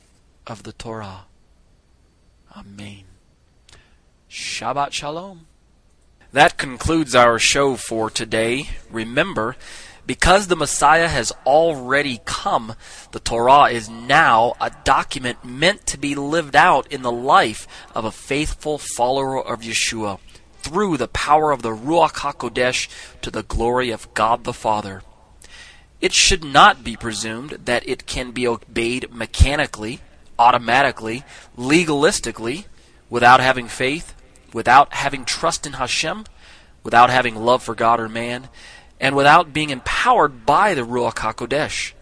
[0.46, 1.26] of the Torah.
[2.58, 3.04] Amen.
[4.30, 5.48] Shabbat Shalom.
[6.34, 8.68] That concludes our show for today.
[8.92, 9.56] Remember,
[10.06, 12.76] because the Messiah has already come,
[13.12, 18.04] the Torah is now a document meant to be lived out in the life of
[18.04, 20.20] a faithful follower of Yeshua
[20.58, 22.90] through the power of the Ruach HaKodesh
[23.22, 25.02] to the glory of God the Father.
[26.04, 30.02] It should not be presumed that it can be obeyed mechanically,
[30.38, 31.24] automatically,
[31.58, 32.66] legalistically,
[33.10, 34.14] without having faith,
[34.52, 36.26] without having trust in Hashem,
[36.84, 38.50] without having love for God or man,
[39.00, 41.94] and without being empowered by the Ruach HaKodesh.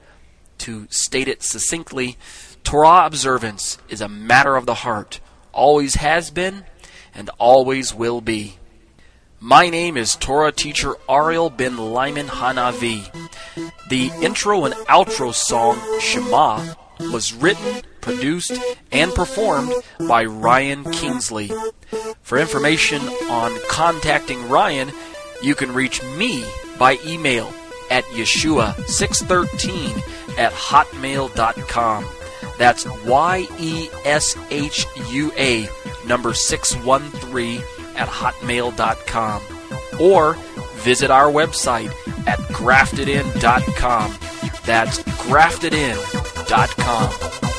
[0.57, 2.17] To state it succinctly,
[2.63, 5.19] Torah observance is a matter of the heart,
[5.51, 6.65] always has been,
[7.13, 8.57] and always will be.
[9.43, 13.11] My name is Torah teacher Ariel ben Lyman Hanavi.
[13.89, 16.75] The intro and outro song Shema
[17.11, 18.51] was written, produced,
[18.91, 19.73] and performed
[20.07, 21.49] by Ryan Kingsley.
[22.21, 24.91] For information on contacting Ryan,
[25.41, 26.45] you can reach me
[26.77, 27.51] by email
[27.89, 32.05] at yeshua613 at hotmail.com.
[32.59, 35.67] That's Y E S H U A
[36.05, 37.63] number 613
[37.95, 39.41] at hotmail.com
[39.99, 40.35] or
[40.75, 41.91] visit our website
[42.27, 44.11] at graftedin.com.
[44.65, 47.50] That's graftedin.com.